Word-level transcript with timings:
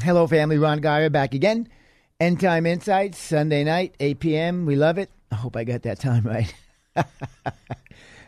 Hello, 0.00 0.26
family. 0.26 0.56
Ron 0.56 0.80
Geyer 0.80 1.10
back 1.10 1.34
again. 1.34 1.68
End 2.18 2.40
Time 2.40 2.64
Insights, 2.64 3.18
Sunday 3.18 3.62
night, 3.62 3.94
8 4.00 4.20
p.m. 4.20 4.64
We 4.64 4.74
love 4.74 4.96
it. 4.96 5.10
I 5.30 5.34
hope 5.34 5.54
I 5.54 5.64
got 5.64 5.82
that 5.82 6.00
time 6.00 6.24
right. 6.24 6.54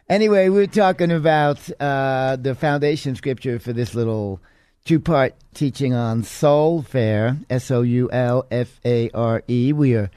anyway, 0.08 0.50
we're 0.50 0.66
talking 0.66 1.10
about 1.10 1.58
uh, 1.80 2.36
the 2.36 2.54
foundation 2.54 3.16
scripture 3.16 3.58
for 3.58 3.72
this 3.72 3.94
little 3.94 4.42
two 4.84 5.00
part 5.00 5.34
teaching 5.54 5.94
on 5.94 6.22
soul 6.22 6.82
fare, 6.82 7.38
S 7.48 7.70
O 7.70 7.80
U 7.80 8.10
L 8.12 8.46
F 8.50 8.78
A 8.84 9.08
R 9.10 9.42
E. 9.48 9.72
We 9.72 9.94
are 9.94 10.10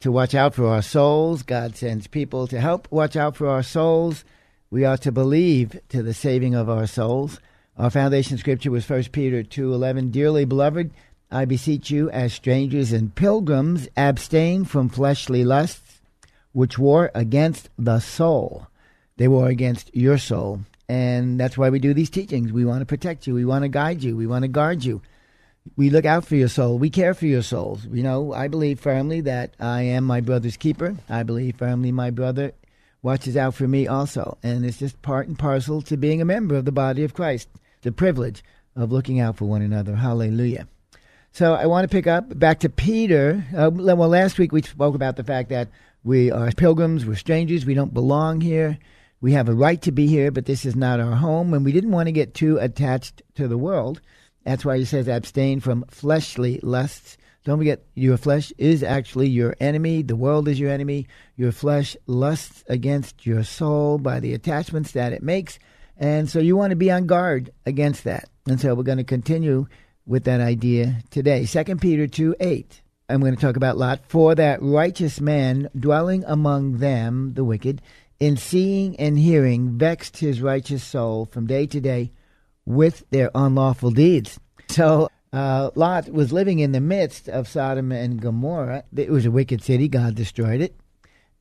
to 0.00 0.12
watch 0.12 0.36
out 0.36 0.54
for 0.54 0.66
our 0.68 0.82
souls. 0.82 1.42
God 1.42 1.76
sends 1.76 2.06
people 2.06 2.46
to 2.46 2.60
help 2.60 2.86
watch 2.92 3.16
out 3.16 3.36
for 3.36 3.48
our 3.48 3.64
souls. 3.64 4.24
We 4.70 4.84
are 4.84 4.98
to 4.98 5.10
believe 5.10 5.80
to 5.88 6.02
the 6.02 6.14
saving 6.14 6.54
of 6.54 6.70
our 6.70 6.86
souls. 6.86 7.40
Our 7.82 7.90
foundation 7.90 8.38
scripture 8.38 8.70
was 8.70 8.88
1 8.88 9.10
Peter 9.10 9.42
2:11. 9.42 10.12
Dearly 10.12 10.44
beloved, 10.44 10.92
I 11.32 11.44
beseech 11.44 11.90
you 11.90 12.08
as 12.10 12.32
strangers 12.32 12.92
and 12.92 13.12
pilgrims 13.12 13.88
abstain 13.96 14.64
from 14.64 14.88
fleshly 14.88 15.44
lusts 15.44 16.00
which 16.52 16.78
war 16.78 17.10
against 17.12 17.70
the 17.76 17.98
soul. 17.98 18.68
They 19.16 19.26
war 19.26 19.48
against 19.48 19.90
your 19.96 20.16
soul. 20.16 20.60
And 20.88 21.40
that's 21.40 21.58
why 21.58 21.70
we 21.70 21.80
do 21.80 21.92
these 21.92 22.08
teachings. 22.08 22.52
We 22.52 22.64
want 22.64 22.82
to 22.82 22.86
protect 22.86 23.26
you. 23.26 23.34
We 23.34 23.44
want 23.44 23.64
to 23.64 23.68
guide 23.68 24.04
you. 24.04 24.16
We 24.16 24.28
want 24.28 24.44
to 24.44 24.48
guard 24.48 24.84
you. 24.84 25.02
We 25.76 25.90
look 25.90 26.04
out 26.04 26.24
for 26.24 26.36
your 26.36 26.46
soul. 26.46 26.78
We 26.78 26.88
care 26.88 27.14
for 27.14 27.26
your 27.26 27.42
souls. 27.42 27.88
You 27.90 28.04
know, 28.04 28.32
I 28.32 28.46
believe 28.46 28.78
firmly 28.78 29.22
that 29.22 29.54
I 29.58 29.82
am 29.82 30.04
my 30.04 30.20
brother's 30.20 30.56
keeper. 30.56 30.98
I 31.08 31.24
believe 31.24 31.56
firmly 31.56 31.90
my 31.90 32.10
brother 32.10 32.52
watches 33.02 33.36
out 33.36 33.54
for 33.54 33.66
me 33.66 33.88
also. 33.88 34.38
And 34.40 34.64
it's 34.64 34.78
just 34.78 35.02
part 35.02 35.26
and 35.26 35.36
parcel 35.36 35.82
to 35.82 35.96
being 35.96 36.22
a 36.22 36.24
member 36.24 36.54
of 36.54 36.64
the 36.64 36.70
body 36.70 37.02
of 37.02 37.14
Christ 37.14 37.48
the 37.82 37.92
privilege 37.92 38.42
of 38.74 38.90
looking 38.90 39.20
out 39.20 39.36
for 39.36 39.44
one 39.44 39.62
another. 39.62 39.94
Hallelujah. 39.94 40.66
So 41.32 41.54
I 41.54 41.66
want 41.66 41.88
to 41.88 41.94
pick 41.94 42.06
up 42.06 42.38
back 42.38 42.60
to 42.60 42.68
Peter. 42.68 43.44
Uh, 43.56 43.70
well, 43.72 44.08
last 44.08 44.38
week 44.38 44.52
we 44.52 44.62
spoke 44.62 44.94
about 44.94 45.16
the 45.16 45.24
fact 45.24 45.50
that 45.50 45.68
we 46.04 46.30
are 46.30 46.50
pilgrims, 46.52 47.06
we're 47.06 47.14
strangers, 47.14 47.64
we 47.64 47.74
don't 47.74 47.94
belong 47.94 48.40
here. 48.40 48.78
We 49.20 49.32
have 49.32 49.48
a 49.48 49.54
right 49.54 49.80
to 49.82 49.92
be 49.92 50.08
here, 50.08 50.32
but 50.32 50.46
this 50.46 50.66
is 50.66 50.74
not 50.74 50.98
our 50.98 51.14
home, 51.14 51.54
and 51.54 51.64
we 51.64 51.70
didn't 51.70 51.92
want 51.92 52.08
to 52.08 52.12
get 52.12 52.34
too 52.34 52.58
attached 52.58 53.22
to 53.36 53.46
the 53.46 53.56
world. 53.56 54.00
That's 54.44 54.64
why 54.64 54.78
he 54.78 54.84
says 54.84 55.06
abstain 55.06 55.60
from 55.60 55.84
fleshly 55.88 56.58
lusts. 56.62 57.16
Don't 57.44 57.58
forget, 57.58 57.82
your 57.94 58.16
flesh 58.16 58.52
is 58.58 58.82
actually 58.82 59.28
your 59.28 59.54
enemy. 59.60 60.02
The 60.02 60.16
world 60.16 60.48
is 60.48 60.58
your 60.58 60.70
enemy. 60.70 61.06
Your 61.36 61.52
flesh 61.52 61.96
lusts 62.06 62.64
against 62.68 63.24
your 63.24 63.44
soul 63.44 63.98
by 63.98 64.18
the 64.18 64.34
attachments 64.34 64.90
that 64.92 65.12
it 65.12 65.22
makes. 65.22 65.58
And 66.02 66.28
so 66.28 66.40
you 66.40 66.56
want 66.56 66.70
to 66.70 66.76
be 66.76 66.90
on 66.90 67.06
guard 67.06 67.52
against 67.64 68.02
that. 68.04 68.28
And 68.48 68.60
so 68.60 68.74
we're 68.74 68.82
going 68.82 68.98
to 68.98 69.04
continue 69.04 69.68
with 70.04 70.24
that 70.24 70.40
idea 70.40 70.96
today. 71.10 71.46
2 71.46 71.76
Peter 71.76 72.08
2 72.08 72.34
8. 72.40 72.82
I'm 73.08 73.20
going 73.20 73.36
to 73.36 73.40
talk 73.40 73.56
about 73.56 73.78
Lot. 73.78 74.00
For 74.08 74.34
that 74.34 74.60
righteous 74.60 75.20
man 75.20 75.68
dwelling 75.78 76.24
among 76.24 76.78
them, 76.78 77.34
the 77.34 77.44
wicked, 77.44 77.80
in 78.18 78.36
seeing 78.36 78.96
and 78.96 79.16
hearing, 79.16 79.78
vexed 79.78 80.16
his 80.16 80.42
righteous 80.42 80.82
soul 80.82 81.26
from 81.26 81.46
day 81.46 81.66
to 81.66 81.80
day 81.80 82.10
with 82.66 83.04
their 83.10 83.30
unlawful 83.32 83.92
deeds. 83.92 84.40
So 84.70 85.08
uh, 85.32 85.70
Lot 85.76 86.08
was 86.08 86.32
living 86.32 86.58
in 86.58 86.72
the 86.72 86.80
midst 86.80 87.28
of 87.28 87.46
Sodom 87.46 87.92
and 87.92 88.20
Gomorrah. 88.20 88.82
It 88.96 89.10
was 89.10 89.24
a 89.24 89.30
wicked 89.30 89.62
city. 89.62 89.86
God 89.86 90.16
destroyed 90.16 90.62
it. 90.62 90.74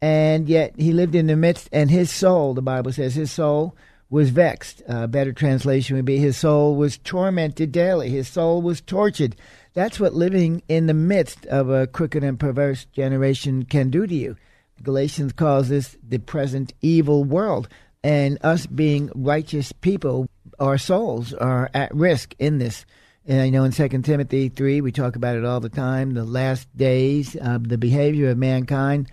And 0.03 0.47
yet 0.47 0.75
he 0.77 0.93
lived 0.93 1.15
in 1.15 1.25
the 1.25 1.35
midst, 1.35 1.67
and 1.71 1.89
his 1.89 2.11
soul, 2.11 2.53
the 2.53 2.61
Bible 2.61 2.91
says, 2.91 3.15
his 3.15 3.31
soul 3.31 3.75
was 4.11 4.29
vexed. 4.29 4.83
A 4.87 5.07
better 5.07 5.33
translation 5.33 5.95
would 5.95 6.05
be 6.05 6.17
his 6.17 6.37
soul 6.37 6.75
was 6.75 6.99
tormented 6.99 7.71
daily. 7.71 8.09
His 8.09 8.27
soul 8.27 8.61
was 8.61 8.81
tortured. 8.81 9.35
That's 9.73 9.99
what 9.99 10.13
living 10.13 10.61
in 10.67 10.85
the 10.85 10.93
midst 10.93 11.45
of 11.47 11.69
a 11.69 11.87
crooked 11.87 12.23
and 12.23 12.39
perverse 12.39 12.85
generation 12.85 13.63
can 13.63 13.89
do 13.89 14.05
to 14.05 14.13
you. 14.13 14.35
Galatians 14.83 15.31
calls 15.31 15.69
this 15.69 15.97
the 16.07 16.19
present 16.19 16.73
evil 16.81 17.23
world. 17.23 17.69
And 18.03 18.37
us 18.43 18.65
being 18.65 19.11
righteous 19.15 19.71
people, 19.71 20.27
our 20.59 20.77
souls 20.77 21.33
are 21.33 21.69
at 21.73 21.93
risk 21.95 22.35
in 22.37 22.57
this. 22.57 22.85
And 23.27 23.39
I 23.39 23.49
know 23.51 23.63
in 23.63 23.71
2 23.71 23.87
Timothy 24.01 24.49
3, 24.49 24.81
we 24.81 24.91
talk 24.91 25.15
about 25.15 25.37
it 25.37 25.45
all 25.45 25.59
the 25.59 25.69
time 25.69 26.15
the 26.15 26.25
last 26.25 26.67
days, 26.75 27.33
the 27.33 27.77
behavior 27.77 28.31
of 28.31 28.39
mankind 28.39 29.07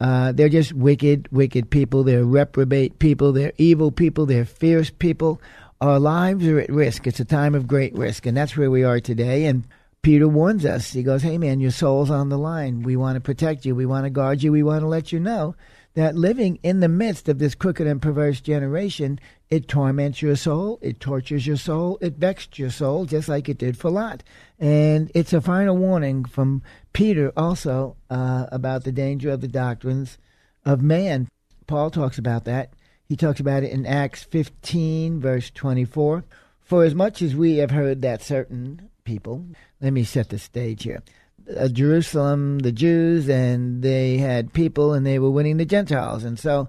uh, 0.00 0.32
they're 0.32 0.48
just 0.48 0.72
wicked, 0.72 1.28
wicked 1.32 1.70
people. 1.70 2.04
They're 2.04 2.24
reprobate 2.24 2.98
people. 2.98 3.32
They're 3.32 3.52
evil 3.58 3.90
people. 3.90 4.26
They're 4.26 4.44
fierce 4.44 4.90
people. 4.90 5.40
Our 5.80 5.98
lives 5.98 6.46
are 6.46 6.60
at 6.60 6.70
risk. 6.70 7.06
It's 7.06 7.20
a 7.20 7.24
time 7.24 7.54
of 7.54 7.66
great 7.66 7.94
risk, 7.94 8.26
and 8.26 8.36
that's 8.36 8.56
where 8.56 8.70
we 8.70 8.84
are 8.84 9.00
today. 9.00 9.46
And 9.46 9.66
Peter 10.02 10.28
warns 10.28 10.64
us. 10.64 10.92
He 10.92 11.02
goes, 11.02 11.22
Hey, 11.22 11.38
man, 11.38 11.60
your 11.60 11.70
soul's 11.70 12.10
on 12.10 12.28
the 12.28 12.38
line. 12.38 12.82
We 12.82 12.96
want 12.96 13.16
to 13.16 13.20
protect 13.20 13.64
you. 13.64 13.74
We 13.74 13.86
want 13.86 14.04
to 14.04 14.10
guard 14.10 14.42
you. 14.42 14.52
We 14.52 14.62
want 14.62 14.82
to 14.82 14.86
let 14.88 15.12
you 15.12 15.20
know 15.20 15.54
that 15.98 16.14
living 16.14 16.60
in 16.62 16.78
the 16.78 16.88
midst 16.88 17.28
of 17.28 17.40
this 17.40 17.56
crooked 17.56 17.84
and 17.84 18.00
perverse 18.00 18.40
generation, 18.40 19.18
it 19.50 19.66
torments 19.66 20.22
your 20.22 20.36
soul, 20.36 20.78
it 20.80 21.00
tortures 21.00 21.44
your 21.44 21.56
soul, 21.56 21.98
it 22.00 22.14
vexed 22.14 22.56
your 22.56 22.70
soul, 22.70 23.04
just 23.04 23.28
like 23.28 23.48
it 23.48 23.58
did 23.58 23.76
for 23.76 23.90
Lot. 23.90 24.22
And 24.60 25.10
it's 25.12 25.32
a 25.32 25.40
final 25.40 25.76
warning 25.76 26.24
from 26.24 26.62
Peter 26.92 27.32
also 27.36 27.96
uh, 28.10 28.46
about 28.52 28.84
the 28.84 28.92
danger 28.92 29.30
of 29.30 29.40
the 29.40 29.48
doctrines 29.48 30.18
of 30.64 30.82
man. 30.82 31.28
Paul 31.66 31.90
talks 31.90 32.16
about 32.16 32.44
that. 32.44 32.74
He 33.08 33.16
talks 33.16 33.40
about 33.40 33.64
it 33.64 33.72
in 33.72 33.84
Acts 33.84 34.22
15, 34.22 35.18
verse 35.18 35.50
24. 35.50 36.22
For 36.60 36.84
as 36.84 36.94
much 36.94 37.22
as 37.22 37.34
we 37.34 37.56
have 37.56 37.72
heard 37.72 38.02
that 38.02 38.22
certain 38.22 38.88
people, 39.02 39.46
let 39.80 39.92
me 39.92 40.04
set 40.04 40.28
the 40.28 40.38
stage 40.38 40.84
here. 40.84 41.02
Uh, 41.56 41.68
Jerusalem, 41.68 42.58
the 42.58 42.72
Jews, 42.72 43.28
and 43.28 43.82
they 43.82 44.18
had 44.18 44.52
people 44.52 44.92
and 44.92 45.06
they 45.06 45.18
were 45.18 45.30
winning 45.30 45.56
the 45.56 45.64
Gentiles. 45.64 46.24
And 46.24 46.38
so 46.38 46.68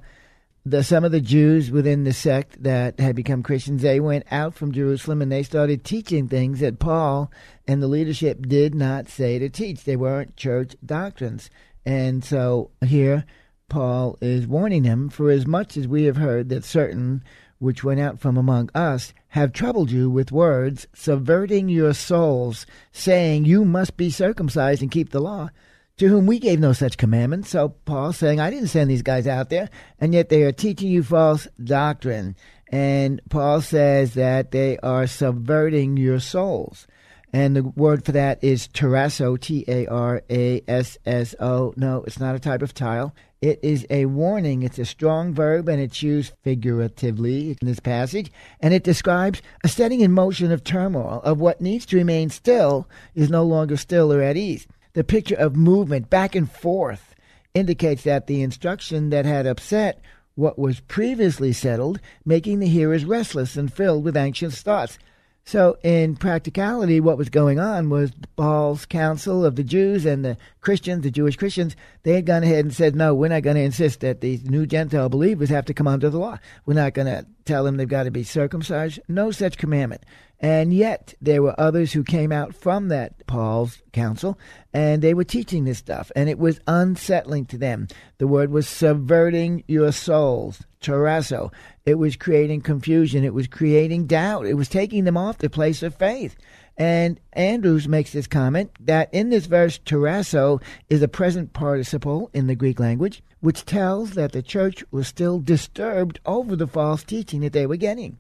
the, 0.66 0.84
some 0.84 1.04
of 1.04 1.12
the 1.12 1.22
Jews 1.22 1.72
within 1.72 2.04
the 2.04 2.14
sect 2.14 2.64
that 2.64 3.00
had 3.00 3.16
become 3.16 3.44
Christians, 3.44 3.82
they 3.82 4.00
went 4.00 4.26
out 4.32 4.54
from 4.54 4.72
Jerusalem 4.72 5.22
and 5.22 5.32
they 5.32 5.44
started 5.44 5.84
teaching 5.84 6.28
things 6.28 6.60
that 6.60 6.80
Paul 6.80 7.32
and 7.68 7.82
the 7.82 7.88
leadership 7.88 8.48
did 8.48 8.74
not 8.76 9.10
say 9.10 9.40
to 9.40 9.50
teach. 9.50 9.84
They 9.84 9.96
weren't 9.96 10.38
church 10.38 10.76
doctrines. 10.86 11.50
And 11.86 12.24
so 12.24 12.72
here, 12.86 13.26
Paul 13.70 14.18
is 14.22 14.48
warning 14.48 14.84
them, 14.84 15.10
for 15.10 15.30
as 15.30 15.46
much 15.46 15.78
as 15.78 15.88
we 15.88 16.04
have 16.04 16.18
heard 16.18 16.50
that 16.50 16.66
certain 16.66 17.24
which 17.60 17.84
went 17.84 18.00
out 18.00 18.20
from 18.20 18.38
among 18.38 18.70
us 18.74 19.14
have 19.30 19.54
troubled 19.54 19.92
you 19.92 20.10
with 20.10 20.32
words, 20.32 20.88
subverting 20.94 21.70
your 21.70 21.94
souls, 21.94 22.66
saying, 22.92 23.46
You 23.46 23.64
must 23.64 23.96
be 23.96 24.10
circumcised 24.10 24.82
and 24.82 24.90
keep 24.90 25.12
the 25.12 25.22
law 25.22 25.50
to 25.98 26.08
whom 26.08 26.26
we 26.26 26.40
gave 26.40 26.60
no 26.60 26.72
such 26.72 26.98
commandment. 26.98 27.46
So 27.46 27.70
Paul 27.70 28.14
saying, 28.14 28.40
I 28.40 28.50
didn't 28.50 28.70
send 28.70 28.90
these 28.90 29.02
guys 29.02 29.28
out 29.28 29.50
there, 29.50 29.70
and 30.00 30.14
yet 30.14 30.30
they 30.30 30.44
are 30.44 30.52
teaching 30.54 30.90
you 30.90 31.04
false 31.04 31.48
doctrine. 31.62 32.36
And 32.72 33.22
Paul 33.30 33.62
says 33.62 34.14
that 34.14 34.52
they 34.52 34.78
are 34.80 35.08
subverting 35.08 35.98
your 35.98 36.20
souls. 36.20 36.88
And 37.34 37.56
the 37.56 37.64
word 37.64 38.06
for 38.06 38.14
that 38.14 38.44
is 38.44 38.68
tarasso, 38.68 39.40
T 39.40 39.66
A 39.68 39.88
R 39.88 40.24
A 40.30 40.64
S 40.68 40.98
S 41.06 41.36
O. 41.40 41.74
No, 41.76 42.04
it's 42.08 42.20
not 42.20 42.36
a 42.36 42.40
type 42.40 42.62
of 42.62 42.74
tile. 42.74 43.14
It 43.42 43.60
is 43.64 43.88
a 43.90 44.06
warning. 44.06 44.64
It's 44.64 44.80
a 44.80 44.86
strong 44.86 45.34
verb 45.34 45.70
and 45.70 45.82
it's 45.82 46.04
used 46.04 46.34
figuratively 46.44 47.52
in 47.52 47.68
this 47.68 47.80
passage. 47.80 48.32
And 48.60 48.74
it 48.74 48.84
describes 48.84 49.42
a 49.64 49.70
setting 49.70 50.02
in 50.02 50.12
motion 50.12 50.52
of 50.52 50.64
turmoil, 50.64 51.22
of 51.24 51.40
what 51.40 51.62
needs 51.62 51.86
to 51.88 51.98
remain 51.98 52.30
still 52.30 52.88
is 53.16 53.30
no 53.30 53.44
longer 53.44 53.78
still 53.78 54.12
or 54.12 54.22
at 54.22 54.36
ease. 54.36 54.68
The 54.94 55.06
picture 55.06 55.36
of 55.36 55.56
movement 55.56 56.10
back 56.10 56.36
and 56.36 56.52
forth 56.52 57.16
indicates 57.54 58.04
that 58.04 58.28
the 58.28 58.42
instruction 58.42 59.10
that 59.12 59.26
had 59.26 59.48
upset 59.48 60.02
what 60.36 60.60
was 60.60 60.82
previously 60.82 61.54
settled, 61.54 62.00
making 62.26 62.60
the 62.60 62.68
hearers 62.68 63.06
restless 63.06 63.56
and 63.56 63.72
filled 63.72 64.04
with 64.04 64.18
anxious 64.18 64.62
thoughts. 64.62 65.00
So, 65.50 65.80
in 65.82 66.16
practicality, 66.16 67.00
what 67.00 67.18
was 67.18 67.30
going 67.30 67.60
on 67.60 67.90
was 67.90 68.12
Paul's 68.36 68.86
council 68.86 69.44
of 69.44 69.56
the 69.56 69.64
Jews 69.64 70.06
and 70.06 70.24
the 70.24 70.38
Christians, 70.62 71.02
the 71.02 71.10
Jewish 71.10 71.38
Christians, 71.38 71.76
they 72.04 72.14
had 72.14 72.28
gone 72.28 72.44
ahead 72.44 72.66
and 72.66 72.72
said, 72.72 72.96
no, 72.96 73.16
we're 73.16 73.30
not 73.30 73.42
going 73.42 73.56
to 73.56 73.64
insist 73.64 74.02
that 74.02 74.22
these 74.22 74.48
new 74.48 74.68
Gentile 74.68 75.10
believers 75.10 75.50
have 75.50 75.66
to 75.66 75.74
come 75.74 75.88
under 75.88 76.12
the 76.12 76.20
law. 76.20 76.38
We're 76.68 76.76
not 76.76 76.94
going 76.94 77.08
to 77.08 77.26
tell 77.46 77.64
them 77.64 77.78
they've 77.78 77.90
got 77.90 78.04
to 78.04 78.12
be 78.12 78.24
circumcised. 78.24 79.00
No 79.08 79.32
such 79.32 79.58
commandment. 79.58 80.04
And 80.40 80.72
yet, 80.72 81.16
there 81.20 81.42
were 81.42 81.60
others 81.60 81.92
who 81.94 82.04
came 82.04 82.32
out 82.32 82.54
from 82.54 82.90
that 82.90 83.26
Paul's 83.26 83.82
council, 83.92 84.38
and 84.72 85.02
they 85.02 85.16
were 85.16 85.24
teaching 85.24 85.66
this 85.66 85.80
stuff, 85.80 86.12
and 86.16 86.30
it 86.30 86.38
was 86.38 86.62
unsettling 86.68 87.48
to 87.48 87.58
them. 87.58 87.88
The 88.20 88.28
word 88.28 88.52
was 88.52 88.70
subverting 88.70 89.64
your 89.68 89.92
souls, 89.92 90.62
tarasso. 90.80 91.52
It 91.90 91.98
was 91.98 92.16
creating 92.16 92.62
confusion. 92.62 93.24
It 93.24 93.34
was 93.34 93.48
creating 93.48 94.06
doubt. 94.06 94.46
It 94.46 94.54
was 94.54 94.70
taking 94.70 95.06
them 95.06 95.18
off 95.18 95.40
the 95.40 95.50
place 95.50 95.82
of 95.82 95.96
faith. 95.96 96.36
And 96.78 97.20
Andrews 97.34 97.88
makes 97.88 98.12
this 98.12 98.28
comment 98.28 98.70
that 98.82 99.12
in 99.12 99.32
this 99.32 99.48
verse, 99.48 99.80
tarasso 99.80 100.62
is 100.88 101.02
a 101.02 101.08
present 101.08 101.52
participle 101.52 102.30
in 102.32 102.46
the 102.46 102.54
Greek 102.54 102.80
language, 102.80 103.24
which 103.40 103.66
tells 103.66 104.12
that 104.12 104.34
the 104.34 104.44
church 104.44 104.84
was 104.92 105.08
still 105.08 105.40
disturbed 105.40 106.20
over 106.28 106.56
the 106.56 106.68
false 106.68 107.04
teaching 107.04 107.42
that 107.42 107.54
they 107.54 107.66
were 107.66 107.76
getting. 107.76 108.20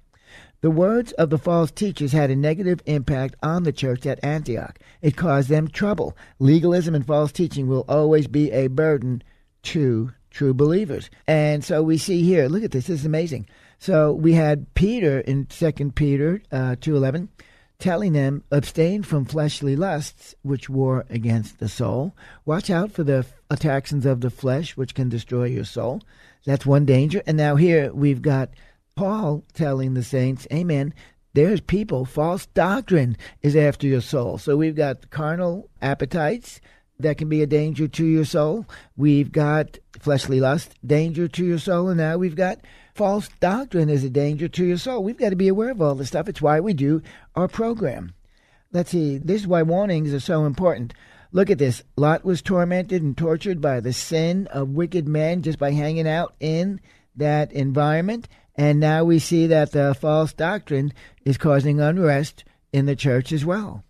The 0.61 0.71
words 0.71 1.11
of 1.11 1.29
the 1.29 1.37
false 1.37 1.69
teachers 1.69 2.11
had 2.11 2.31
a 2.31 2.35
negative 2.35 2.81
impact 2.87 3.35
on 3.43 3.63
the 3.63 3.71
church 3.71 4.07
at 4.07 4.23
Antioch. 4.23 4.79
It 5.03 5.15
caused 5.15 5.47
them 5.47 5.67
trouble. 5.67 6.17
Legalism 6.39 6.95
and 6.95 7.05
false 7.05 7.31
teaching 7.31 7.67
will 7.67 7.85
always 7.87 8.25
be 8.25 8.51
a 8.51 8.65
burden 8.65 9.21
to 9.61 10.11
true 10.29 10.53
believers. 10.53 11.09
And 11.27 11.63
so 11.63 11.81
we 11.83 11.97
see 11.97 12.23
here, 12.23 12.47
look 12.47 12.63
at 12.63 12.71
this, 12.71 12.87
this 12.87 13.01
is 13.01 13.05
amazing. 13.05 13.47
So 13.79 14.11
we 14.11 14.33
had 14.33 14.73
Peter 14.73 15.19
in 15.21 15.45
2 15.45 15.71
Peter 15.91 16.41
uh, 16.51 16.75
2.11 16.79 17.29
telling 17.79 18.11
them, 18.11 18.43
abstain 18.51 19.01
from 19.03 19.23
fleshly 19.23 19.75
lusts 19.75 20.35
which 20.41 20.69
war 20.69 21.05
against 21.09 21.59
the 21.59 21.69
soul. 21.69 22.13
Watch 22.45 22.69
out 22.69 22.91
for 22.91 23.05
the 23.05 23.25
attractions 23.49 24.05
of 24.05 24.19
the 24.19 24.29
flesh 24.29 24.75
which 24.75 24.93
can 24.93 25.07
destroy 25.07 25.45
your 25.45 25.63
soul. 25.63 26.01
That's 26.45 26.65
one 26.65 26.85
danger. 26.85 27.23
And 27.25 27.37
now 27.37 27.55
here 27.55 27.91
we've 27.93 28.21
got 28.21 28.49
Paul 28.95 29.45
telling 29.53 29.93
the 29.93 30.03
saints, 30.03 30.45
Amen. 30.51 30.93
There's 31.33 31.61
people, 31.61 32.05
false 32.05 32.47
doctrine 32.47 33.15
is 33.41 33.55
after 33.55 33.87
your 33.87 34.01
soul. 34.01 34.39
So 34.39 34.57
we've 34.57 34.75
got 34.75 35.09
carnal 35.09 35.69
appetites 35.81 36.59
that 36.99 37.17
can 37.17 37.29
be 37.29 37.41
a 37.41 37.47
danger 37.47 37.87
to 37.87 38.05
your 38.05 38.25
soul. 38.25 38.65
We've 38.97 39.31
got 39.31 39.79
fleshly 39.99 40.39
lust, 40.39 40.75
danger 40.85 41.27
to 41.27 41.45
your 41.45 41.59
soul. 41.59 41.89
And 41.89 41.97
now 41.97 42.17
we've 42.17 42.35
got 42.35 42.59
false 42.93 43.29
doctrine 43.39 43.89
is 43.89 44.03
a 44.03 44.09
danger 44.09 44.47
to 44.49 44.65
your 44.65 44.77
soul. 44.77 45.03
We've 45.03 45.17
got 45.17 45.29
to 45.29 45.35
be 45.35 45.47
aware 45.47 45.71
of 45.71 45.81
all 45.81 45.95
this 45.95 46.09
stuff. 46.09 46.27
It's 46.27 46.41
why 46.41 46.59
we 46.59 46.73
do 46.73 47.01
our 47.35 47.47
program. 47.47 48.13
Let's 48.71 48.91
see. 48.91 49.17
This 49.17 49.41
is 49.41 49.47
why 49.47 49.63
warnings 49.63 50.13
are 50.13 50.19
so 50.19 50.45
important. 50.45 50.93
Look 51.31 51.49
at 51.49 51.57
this. 51.57 51.83
Lot 51.95 52.25
was 52.25 52.41
tormented 52.41 53.01
and 53.01 53.17
tortured 53.17 53.61
by 53.61 53.79
the 53.79 53.93
sin 53.93 54.47
of 54.47 54.69
wicked 54.69 55.07
men 55.07 55.41
just 55.41 55.57
by 55.57 55.71
hanging 55.71 56.07
out 56.07 56.35
in 56.39 56.81
that 57.15 57.51
environment. 57.53 58.27
And 58.55 58.79
now 58.79 59.05
we 59.05 59.19
see 59.19 59.47
that 59.47 59.71
the 59.71 59.95
false 59.99 60.33
doctrine 60.33 60.91
is 61.23 61.37
causing 61.37 61.79
unrest 61.79 62.43
in 62.73 62.87
the 62.87 62.95
church 62.95 63.31
as 63.31 63.45
well. 63.45 63.83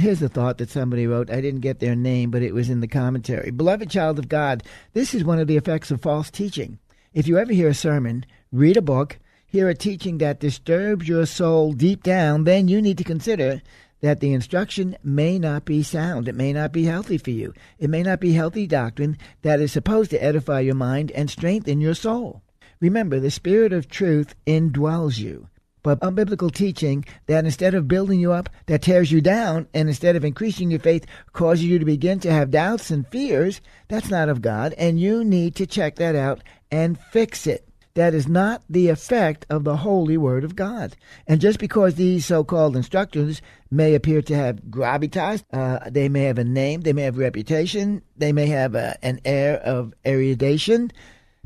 Here's 0.00 0.22
a 0.22 0.28
thought 0.28 0.58
that 0.58 0.70
somebody 0.70 1.06
wrote. 1.06 1.30
I 1.30 1.40
didn't 1.40 1.60
get 1.60 1.78
their 1.78 1.94
name, 1.94 2.32
but 2.32 2.42
it 2.42 2.52
was 2.52 2.68
in 2.68 2.80
the 2.80 2.88
commentary. 2.88 3.52
Beloved 3.52 3.88
child 3.88 4.18
of 4.18 4.28
God, 4.28 4.64
this 4.92 5.14
is 5.14 5.24
one 5.24 5.38
of 5.38 5.46
the 5.46 5.56
effects 5.56 5.92
of 5.92 6.02
false 6.02 6.32
teaching. 6.32 6.80
If 7.12 7.28
you 7.28 7.38
ever 7.38 7.52
hear 7.52 7.68
a 7.68 7.74
sermon, 7.74 8.26
read 8.50 8.76
a 8.76 8.82
book, 8.82 9.20
hear 9.46 9.68
a 9.68 9.74
teaching 9.74 10.18
that 10.18 10.40
disturbs 10.40 11.06
your 11.06 11.26
soul 11.26 11.72
deep 11.72 12.02
down, 12.02 12.42
then 12.42 12.66
you 12.66 12.82
need 12.82 12.98
to 12.98 13.04
consider 13.04 13.62
that 14.00 14.18
the 14.18 14.32
instruction 14.32 14.96
may 15.04 15.38
not 15.38 15.64
be 15.64 15.84
sound. 15.84 16.26
It 16.26 16.34
may 16.34 16.52
not 16.52 16.72
be 16.72 16.84
healthy 16.84 17.16
for 17.16 17.30
you. 17.30 17.54
It 17.78 17.88
may 17.88 18.02
not 18.02 18.18
be 18.18 18.32
healthy 18.32 18.66
doctrine 18.66 19.16
that 19.42 19.60
is 19.60 19.70
supposed 19.70 20.10
to 20.10 20.22
edify 20.22 20.58
your 20.60 20.74
mind 20.74 21.12
and 21.12 21.30
strengthen 21.30 21.80
your 21.80 21.94
soul. 21.94 22.42
Remember, 22.80 23.20
the 23.20 23.30
Spirit 23.30 23.72
of 23.72 23.88
truth 23.88 24.34
indwells 24.44 25.18
you. 25.18 25.48
But 25.84 26.00
unbiblical 26.00 26.52
teaching 26.52 27.04
that 27.26 27.44
instead 27.44 27.74
of 27.74 27.86
building 27.86 28.18
you 28.18 28.32
up, 28.32 28.48
that 28.66 28.82
tears 28.82 29.12
you 29.12 29.20
down, 29.20 29.68
and 29.72 29.88
instead 29.88 30.16
of 30.16 30.24
increasing 30.24 30.72
your 30.72 30.80
faith, 30.80 31.06
causes 31.32 31.66
you 31.66 31.78
to 31.78 31.84
begin 31.84 32.18
to 32.20 32.32
have 32.32 32.50
doubts 32.50 32.90
and 32.90 33.06
fears, 33.06 33.60
that's 33.86 34.10
not 34.10 34.28
of 34.28 34.42
God, 34.42 34.72
and 34.78 34.98
you 34.98 35.22
need 35.22 35.54
to 35.56 35.66
check 35.66 35.96
that 35.96 36.16
out 36.16 36.42
and 36.72 36.98
fix 37.12 37.46
it. 37.46 37.68
That 37.94 38.14
is 38.14 38.26
not 38.26 38.64
the 38.68 38.88
effect 38.88 39.46
of 39.48 39.62
the 39.62 39.76
holy 39.76 40.16
word 40.16 40.42
of 40.42 40.56
God. 40.56 40.96
And 41.28 41.40
just 41.40 41.60
because 41.60 41.94
these 41.94 42.26
so-called 42.26 42.76
instructors 42.76 43.40
may 43.70 43.94
appear 43.94 44.20
to 44.22 44.34
have 44.34 44.62
gravitas, 44.62 45.44
uh, 45.52 45.90
they 45.90 46.08
may 46.08 46.24
have 46.24 46.38
a 46.38 46.44
name, 46.44 46.80
they 46.80 46.92
may 46.92 47.02
have 47.02 47.18
reputation, 47.18 48.02
they 48.16 48.32
may 48.32 48.46
have 48.46 48.74
a, 48.74 48.96
an 49.04 49.20
air 49.24 49.58
of 49.58 49.94
erudition, 50.04 50.90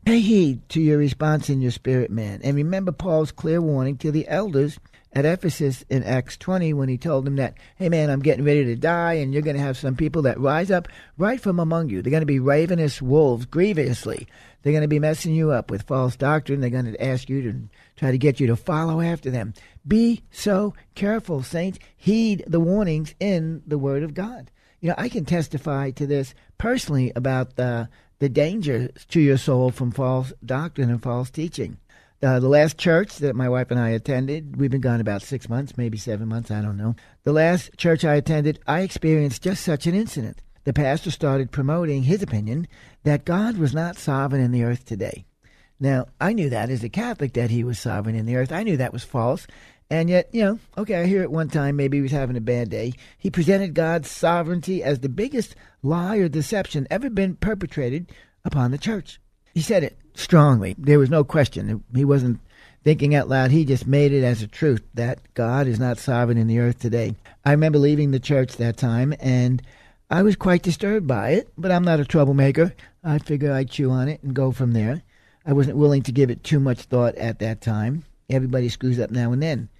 Pay 0.04 0.20
heed 0.20 0.68
to 0.70 0.80
your 0.80 0.98
response 0.98 1.50
in 1.50 1.60
your 1.60 1.70
spirit, 1.70 2.10
man. 2.10 2.40
And 2.42 2.56
remember 2.56 2.92
Paul's 2.92 3.32
clear 3.32 3.60
warning 3.60 3.98
to 3.98 4.10
the 4.10 4.26
elders 4.28 4.78
at 5.12 5.24
Ephesus 5.24 5.84
in 5.88 6.02
Acts 6.04 6.36
20 6.36 6.72
when 6.74 6.88
he 6.88 6.98
told 6.98 7.24
them 7.24 7.36
that, 7.36 7.54
hey, 7.76 7.88
man, 7.88 8.10
I'm 8.10 8.20
getting 8.20 8.44
ready 8.44 8.64
to 8.64 8.76
die, 8.76 9.14
and 9.14 9.32
you're 9.32 9.42
going 9.42 9.56
to 9.56 9.62
have 9.62 9.76
some 9.76 9.96
people 9.96 10.22
that 10.22 10.40
rise 10.40 10.70
up 10.70 10.88
right 11.16 11.40
from 11.40 11.58
among 11.58 11.88
you. 11.88 12.02
They're 12.02 12.10
going 12.10 12.20
to 12.20 12.26
be 12.26 12.40
ravenous 12.40 13.00
wolves 13.02 13.46
grievously. 13.46 14.28
They're 14.62 14.72
going 14.72 14.82
to 14.82 14.88
be 14.88 14.98
messing 14.98 15.34
you 15.34 15.50
up 15.50 15.70
with 15.70 15.82
false 15.82 16.16
doctrine. 16.16 16.60
They're 16.60 16.70
going 16.70 16.92
to 16.92 17.04
ask 17.04 17.28
you 17.28 17.42
to 17.42 17.68
try 17.96 18.10
to 18.10 18.18
get 18.18 18.40
you 18.40 18.46
to 18.48 18.56
follow 18.56 19.00
after 19.00 19.30
them. 19.30 19.54
Be 19.86 20.22
so 20.30 20.74
careful, 20.94 21.42
saints. 21.42 21.78
Heed 21.96 22.44
the 22.46 22.60
warnings 22.60 23.14
in 23.18 23.62
the 23.66 23.78
Word 23.78 24.02
of 24.02 24.14
God. 24.14 24.50
You 24.80 24.90
know, 24.90 24.94
I 24.98 25.08
can 25.08 25.24
testify 25.24 25.90
to 25.92 26.06
this 26.06 26.34
personally 26.58 27.12
about 27.16 27.56
the 27.56 27.88
the 28.18 28.28
danger 28.28 28.88
to 29.08 29.20
your 29.20 29.36
soul 29.36 29.70
from 29.70 29.90
false 29.90 30.32
doctrine 30.44 30.90
and 30.90 31.02
false 31.02 31.30
teaching. 31.30 31.78
Uh, 32.20 32.40
the 32.40 32.48
last 32.48 32.76
church 32.76 33.16
that 33.18 33.36
my 33.36 33.48
wife 33.48 33.70
and 33.70 33.78
I 33.78 33.90
attended, 33.90 34.56
we've 34.56 34.72
been 34.72 34.80
gone 34.80 35.00
about 35.00 35.22
six 35.22 35.48
months, 35.48 35.76
maybe 35.76 35.96
seven 35.96 36.26
months, 36.26 36.50
I 36.50 36.60
don't 36.60 36.76
know. 36.76 36.96
The 37.22 37.32
last 37.32 37.76
church 37.76 38.04
I 38.04 38.16
attended, 38.16 38.58
I 38.66 38.80
experienced 38.80 39.42
just 39.42 39.62
such 39.62 39.86
an 39.86 39.94
incident. 39.94 40.42
The 40.64 40.72
pastor 40.72 41.12
started 41.12 41.52
promoting 41.52 42.02
his 42.02 42.22
opinion 42.22 42.66
that 43.04 43.24
God 43.24 43.56
was 43.56 43.72
not 43.72 43.96
sovereign 43.96 44.42
in 44.42 44.50
the 44.50 44.64
earth 44.64 44.84
today. 44.84 45.24
Now, 45.78 46.06
I 46.20 46.32
knew 46.32 46.50
that 46.50 46.70
as 46.70 46.82
a 46.82 46.88
Catholic 46.88 47.34
that 47.34 47.50
he 47.50 47.62
was 47.62 47.78
sovereign 47.78 48.16
in 48.16 48.26
the 48.26 48.34
earth. 48.34 48.50
I 48.50 48.64
knew 48.64 48.76
that 48.76 48.92
was 48.92 49.04
false. 49.04 49.46
And 49.90 50.10
yet, 50.10 50.28
you 50.32 50.44
know, 50.44 50.58
okay, 50.76 50.96
I 50.96 51.06
hear 51.06 51.22
it 51.22 51.30
one 51.30 51.48
time, 51.48 51.76
maybe 51.76 51.96
he 51.96 52.02
was 52.02 52.12
having 52.12 52.36
a 52.36 52.42
bad 52.42 52.68
day. 52.68 52.92
He 53.16 53.30
presented 53.30 53.72
God's 53.72 54.10
sovereignty 54.10 54.82
as 54.82 55.00
the 55.00 55.08
biggest 55.08 55.56
lie 55.82 56.18
or 56.18 56.28
deception 56.28 56.86
ever 56.90 57.08
been 57.08 57.36
perpetrated 57.36 58.12
upon 58.44 58.70
the 58.70 58.78
church. 58.78 59.18
He 59.54 59.62
said 59.62 59.82
it 59.82 59.98
strongly. 60.14 60.74
There 60.76 60.98
was 60.98 61.08
no 61.08 61.24
question. 61.24 61.82
He 61.94 62.04
wasn't 62.04 62.40
thinking 62.84 63.14
out 63.14 63.30
loud. 63.30 63.50
He 63.50 63.64
just 63.64 63.86
made 63.86 64.12
it 64.12 64.24
as 64.24 64.42
a 64.42 64.46
truth 64.46 64.82
that 64.92 65.20
God 65.32 65.66
is 65.66 65.80
not 65.80 65.98
sovereign 65.98 66.38
in 66.38 66.48
the 66.48 66.58
earth 66.58 66.78
today. 66.78 67.14
I 67.44 67.52
remember 67.52 67.78
leaving 67.78 68.10
the 68.10 68.20
church 68.20 68.56
that 68.56 68.76
time, 68.76 69.14
and 69.20 69.62
I 70.10 70.22
was 70.22 70.36
quite 70.36 70.62
disturbed 70.62 71.06
by 71.06 71.30
it, 71.30 71.48
but 71.56 71.70
I'm 71.70 71.84
not 71.84 72.00
a 72.00 72.04
troublemaker. 72.04 72.74
I 73.02 73.18
figure 73.18 73.52
I'd 73.52 73.70
chew 73.70 73.90
on 73.90 74.08
it 74.08 74.22
and 74.22 74.34
go 74.34 74.52
from 74.52 74.72
there. 74.72 75.02
I 75.46 75.54
wasn't 75.54 75.78
willing 75.78 76.02
to 76.02 76.12
give 76.12 76.30
it 76.30 76.44
too 76.44 76.60
much 76.60 76.82
thought 76.82 77.14
at 77.14 77.38
that 77.38 77.62
time. 77.62 78.04
Everybody 78.28 78.68
screws 78.68 79.00
up 79.00 79.10
now 79.10 79.32
and 79.32 79.42
then. 79.42 79.70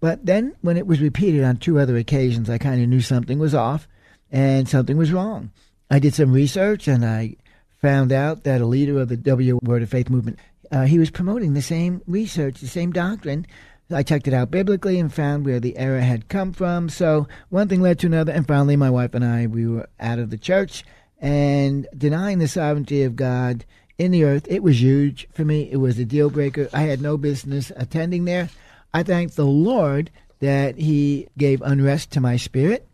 But 0.00 0.26
then, 0.26 0.54
when 0.60 0.76
it 0.76 0.86
was 0.86 1.00
repeated 1.00 1.42
on 1.42 1.56
two 1.56 1.78
other 1.78 1.96
occasions, 1.96 2.50
I 2.50 2.58
kind 2.58 2.82
of 2.82 2.88
knew 2.88 3.00
something 3.00 3.38
was 3.38 3.54
off 3.54 3.88
and 4.30 4.68
something 4.68 4.96
was 4.96 5.12
wrong. 5.12 5.50
I 5.90 5.98
did 5.98 6.14
some 6.14 6.32
research 6.32 6.88
and 6.88 7.04
I 7.04 7.36
found 7.80 8.12
out 8.12 8.44
that 8.44 8.60
a 8.60 8.66
leader 8.66 8.98
of 9.00 9.08
the 9.08 9.16
W 9.16 9.58
Word 9.62 9.82
of 9.82 9.88
Faith 9.88 10.10
movement, 10.10 10.38
uh, 10.70 10.84
he 10.84 10.98
was 10.98 11.10
promoting 11.10 11.54
the 11.54 11.62
same 11.62 12.02
research, 12.06 12.60
the 12.60 12.66
same 12.66 12.92
doctrine. 12.92 13.46
I 13.90 14.02
checked 14.02 14.26
it 14.26 14.34
out 14.34 14.50
biblically 14.50 14.98
and 14.98 15.12
found 15.12 15.46
where 15.46 15.60
the 15.60 15.76
error 15.76 16.00
had 16.00 16.28
come 16.28 16.52
from. 16.52 16.88
So 16.88 17.28
one 17.50 17.68
thing 17.68 17.80
led 17.80 18.00
to 18.00 18.08
another, 18.08 18.32
and 18.32 18.46
finally, 18.46 18.74
my 18.74 18.90
wife 18.90 19.14
and 19.14 19.24
I, 19.24 19.46
we 19.46 19.66
were 19.66 19.88
out 20.00 20.18
of 20.18 20.30
the 20.30 20.38
church 20.38 20.84
and 21.20 21.86
denying 21.96 22.38
the 22.38 22.48
sovereignty 22.48 23.04
of 23.04 23.14
God 23.14 23.64
in 23.96 24.10
the 24.10 24.24
earth. 24.24 24.46
It 24.48 24.62
was 24.62 24.82
huge 24.82 25.28
for 25.32 25.44
me. 25.44 25.70
It 25.70 25.76
was 25.76 25.98
a 25.98 26.04
deal 26.04 26.30
breaker. 26.30 26.68
I 26.72 26.82
had 26.82 27.00
no 27.00 27.16
business 27.16 27.70
attending 27.76 28.24
there. 28.24 28.50
I 28.96 29.02
thank 29.02 29.34
the 29.34 29.44
Lord 29.44 30.10
that 30.38 30.78
He 30.78 31.28
gave 31.36 31.60
unrest 31.60 32.12
to 32.12 32.20
my 32.22 32.38
spirit. 32.38 32.88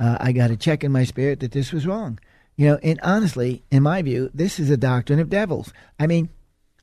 Uh, 0.00 0.16
I 0.18 0.32
got 0.32 0.50
a 0.50 0.56
check 0.56 0.82
in 0.82 0.90
my 0.90 1.04
spirit 1.04 1.38
that 1.38 1.52
this 1.52 1.70
was 1.70 1.86
wrong. 1.86 2.18
You 2.56 2.70
know, 2.70 2.80
and 2.82 2.98
honestly, 3.04 3.62
in 3.70 3.84
my 3.84 4.02
view, 4.02 4.32
this 4.34 4.58
is 4.58 4.68
a 4.68 4.76
doctrine 4.76 5.20
of 5.20 5.30
devils. 5.30 5.72
I 6.00 6.08
mean, 6.08 6.28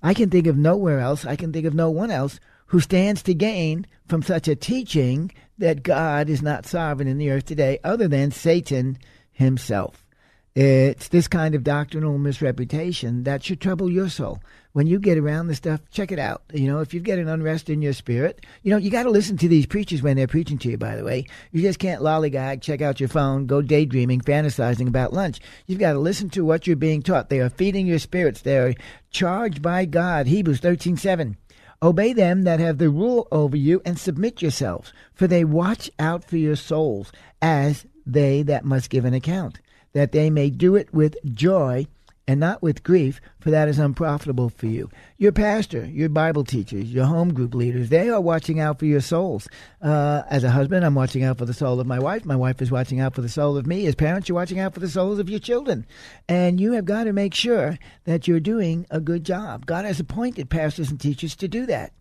I 0.02 0.14
can 0.14 0.30
think 0.30 0.48
of 0.48 0.56
nowhere 0.56 1.02
else, 1.02 1.26
I 1.26 1.36
can 1.36 1.52
think 1.52 1.66
of 1.66 1.74
no 1.74 1.90
one 1.90 2.12
else 2.12 2.40
who 2.68 2.80
stands 2.80 3.22
to 3.24 3.34
gain 3.34 3.88
from 4.08 4.24
such 4.24 4.48
a 4.48 4.56
teaching 4.56 5.34
that 5.58 5.84
God 5.84 6.30
is 6.30 6.42
not 6.42 6.66
sovereign 6.66 7.10
in 7.10 7.18
the 7.18 7.30
earth 7.30 7.48
today 7.48 7.78
other 7.84 8.08
than 8.08 8.32
Satan 8.32 8.98
himself. 9.34 10.06
It's 10.54 11.08
this 11.08 11.30
kind 11.30 11.56
of 11.56 11.64
doctrinal 11.64 12.18
misreputation 12.18 13.24
that 13.24 13.42
should 13.42 13.62
trouble 13.62 13.90
your 13.90 14.10
soul. 14.10 14.42
When 14.74 14.86
you 14.86 15.00
get 15.00 15.18
around 15.18 15.48
this 15.48 15.60
stuff, 15.60 15.80
check 15.92 16.12
it 16.12 16.20
out. 16.20 16.44
You 16.52 16.68
know, 16.68 16.82
if 16.82 16.94
you 16.94 17.00
get 17.00 17.20
an 17.20 17.30
unrest 17.30 17.70
in 17.70 17.82
your 17.82 17.94
spirit, 17.94 18.46
you 18.62 18.72
know, 18.72 18.78
you 18.78 18.92
got 18.92 19.04
to 19.04 19.10
listen 19.10 19.38
to 19.38 19.48
these 19.48 19.66
preachers 19.66 20.02
when 20.02 20.18
they're 20.18 20.28
preaching 20.28 20.58
to 20.58 20.70
you, 20.70 20.78
by 20.78 20.98
the 20.98 21.06
way. 21.06 21.26
You 21.54 21.62
just 21.62 21.80
can't 21.80 22.02
lollygag, 22.02 22.62
check 22.62 22.82
out 22.82 23.00
your 23.00 23.08
phone, 23.08 23.46
go 23.46 23.62
daydreaming, 23.62 24.22
fantasizing 24.22 24.90
about 24.90 25.14
lunch. 25.14 25.40
You've 25.68 25.80
got 25.80 25.94
to 25.94 26.00
listen 26.00 26.30
to 26.32 26.44
what 26.44 26.68
you're 26.68 26.76
being 26.76 27.02
taught. 27.02 27.30
They 27.30 27.40
are 27.40 27.50
feeding 27.50 27.88
your 27.88 28.00
spirits. 28.00 28.42
They 28.42 28.58
are 28.58 28.74
charged 29.10 29.62
by 29.62 29.86
God. 29.86 30.28
Hebrews 30.28 30.60
13 30.60 30.98
7. 30.98 31.38
Obey 31.82 32.12
them 32.12 32.44
that 32.44 32.60
have 32.60 32.78
the 32.78 32.90
rule 32.90 33.26
over 33.32 33.56
you 33.56 33.82
and 33.86 33.98
submit 33.98 34.42
yourselves, 34.42 34.92
for 35.14 35.28
they 35.28 35.46
watch 35.46 35.90
out 35.98 36.26
for 36.26 36.36
your 36.36 36.58
souls 36.58 37.14
as 37.42 37.86
they 38.06 38.44
that 38.44 38.66
must 38.66 38.90
give 38.90 39.06
an 39.06 39.14
account 39.14 39.62
that 39.94 40.12
they 40.12 40.30
may 40.30 40.50
do 40.50 40.76
it 40.76 40.94
with 40.94 41.16
joy 41.34 41.88
and 42.28 42.40
not 42.40 42.62
with 42.62 42.84
grief, 42.84 43.20
for 43.40 43.52
that 43.52 43.68
is 43.68 43.80
unprofitable 43.80 44.50
for 44.50 44.68
you. 44.68 44.90
Your 45.18 45.32
pastor, 45.32 45.86
your 45.86 46.08
Bible 46.08 46.44
teachers, 46.44 46.94
your 46.94 47.06
home 47.06 47.34
group 47.34 47.54
leaders, 47.54 47.90
they 47.90 48.10
are 48.10 48.22
watching 48.22 48.60
out 48.60 48.80
for 48.80 48.86
your 48.86 49.02
souls. 49.02 49.50
Uh, 49.82 50.22
as 50.30 50.44
a 50.44 50.52
husband, 50.52 50.86
I'm 50.86 50.96
watching 50.96 51.24
out 51.24 51.40
for 51.40 51.46
the 51.46 51.54
soul 51.54 51.80
of 51.80 51.88
my 51.88 52.00
wife. 52.00 52.24
My 52.24 52.36
wife 52.36 52.62
is 52.62 52.72
watching 52.72 53.00
out 53.00 53.16
for 53.16 53.22
the 53.22 53.28
soul 53.28 53.58
of 53.58 53.68
me. 53.68 53.86
As 53.86 53.96
parents, 53.96 54.30
you're 54.30 54.36
watching 54.36 54.60
out 54.60 54.74
for 54.74 54.80
the 54.80 54.88
souls 54.88 55.20
of 55.20 55.30
your 55.30 55.40
children. 55.40 55.86
And 56.30 56.62
you 56.62 56.74
have 56.74 56.86
got 56.86 57.06
to 57.06 57.12
make 57.12 57.34
sure 57.34 57.78
that 58.06 58.28
you're 58.28 58.40
doing 58.40 58.86
a 58.90 59.02
good 59.02 59.26
job. 59.26 59.66
God 59.66 59.84
has 59.84 60.00
appointed 60.00 60.50
pastors 60.50 60.90
and 60.90 61.02
teachers 61.02 61.36
to 61.38 61.48
do 61.48 61.66
that. 61.66 61.92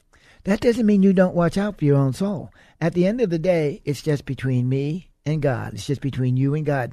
That 0.44 0.60
doesn't 0.60 0.86
mean 0.86 1.02
you 1.02 1.12
don't 1.12 1.34
watch 1.34 1.58
out 1.58 1.78
for 1.78 1.84
your 1.84 1.96
own 1.96 2.12
soul. 2.12 2.50
At 2.80 2.94
the 2.94 3.06
end 3.06 3.20
of 3.20 3.30
the 3.30 3.38
day, 3.38 3.82
it's 3.84 4.02
just 4.02 4.26
between 4.26 4.68
me 4.68 5.10
and 5.26 5.42
God. 5.42 5.74
It's 5.74 5.86
just 5.86 6.00
between 6.00 6.36
you 6.36 6.54
and 6.54 6.64
God. 6.64 6.92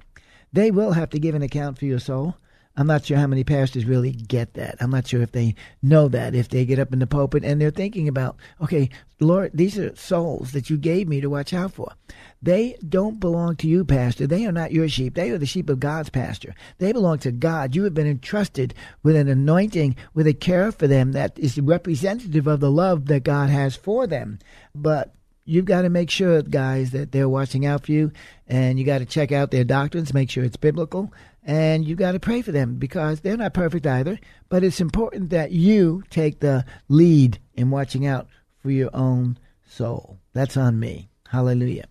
They 0.54 0.72
will 0.72 0.94
have 0.94 1.10
to 1.12 1.20
give 1.20 1.36
an 1.36 1.42
account 1.42 1.78
for 1.78 1.86
your 1.86 2.00
soul. 2.00 2.36
I'm 2.80 2.86
not 2.86 3.06
sure 3.06 3.18
how 3.18 3.26
many 3.26 3.44
pastors 3.44 3.86
really 3.86 4.12
get 4.12 4.54
that. 4.54 4.76
I'm 4.80 4.92
not 4.92 5.08
sure 5.08 5.24
if 5.24 5.32
they 5.32 5.56
know 5.82 6.08
that, 6.10 6.36
if 6.36 6.50
they 6.50 6.64
get 6.64 6.78
up 6.78 6.94
in 6.94 7.00
the 7.00 7.08
pulpit 7.08 7.44
and 7.44 7.60
they're 7.60 7.72
thinking 7.72 8.08
about, 8.08 8.38
okay, 8.62 8.92
Lord, 9.20 9.50
these 9.56 9.80
are 9.80 9.96
souls 9.96 10.52
that 10.52 10.70
you 10.70 10.78
gave 10.78 11.08
me 11.08 11.20
to 11.20 11.30
watch 11.30 11.56
out 11.56 11.74
for. 11.74 11.92
They 12.40 12.78
don't 12.88 13.20
belong 13.20 13.56
to 13.58 13.68
you, 13.68 13.84
Pastor. 13.84 14.28
They 14.28 14.46
are 14.46 14.52
not 14.52 14.72
your 14.72 14.88
sheep. 14.88 15.16
They 15.16 15.32
are 15.32 15.40
the 15.40 15.48
sheep 15.48 15.72
of 15.72 15.80
God's 15.80 16.12
pasture. 16.12 16.54
They 16.78 16.92
belong 16.92 17.18
to 17.20 17.32
God. 17.32 17.76
You 17.76 17.84
have 17.86 17.96
been 17.96 18.06
entrusted 18.06 18.76
with 19.02 19.16
an 19.16 19.28
anointing, 19.28 19.96
with 20.14 20.28
a 20.28 20.34
care 20.34 20.72
for 20.72 20.86
them 20.86 21.14
that 21.14 21.38
is 21.40 21.60
representative 21.60 22.46
of 22.46 22.60
the 22.60 22.70
love 22.70 23.08
that 23.08 23.24
God 23.24 23.50
has 23.50 23.76
for 23.76 24.06
them. 24.06 24.38
But 24.76 25.16
you've 25.48 25.66
got 25.66 25.84
to 25.84 25.90
make 25.90 26.12
sure, 26.12 26.42
guys, 26.42 26.92
that 26.92 27.12
they're 27.12 27.30
watching 27.30 27.66
out 27.66 27.86
for 27.86 27.92
you, 27.92 28.12
and 28.48 28.78
you 28.78 28.86
got 28.86 29.00
to 29.00 29.06
check 29.06 29.32
out 29.32 29.50
their 29.50 29.64
doctrines, 29.64 30.14
make 30.14 30.30
sure 30.30 30.44
it's 30.44 30.58
biblical, 30.58 31.12
and 31.44 31.88
you 31.88 31.96
got 31.96 32.12
to 32.12 32.20
pray 32.20 32.42
for 32.42 32.52
them 32.52 32.76
because 32.76 33.22
they're 33.22 33.38
not 33.38 33.54
perfect 33.54 33.88
either. 33.88 34.20
But 34.50 34.64
it's 34.64 34.82
important 34.82 35.30
that 35.30 35.52
you 35.52 36.04
take 36.10 36.42
the 36.42 36.66
lead 36.90 37.40
in 37.56 37.72
watching 37.72 38.06
out 38.06 38.28
for 38.62 38.70
your 38.70 38.90
own 38.94 39.38
soul. 39.66 40.20
That's 40.34 40.58
on 40.58 40.80
me. 40.80 41.10
Hallelujah. 41.30 41.88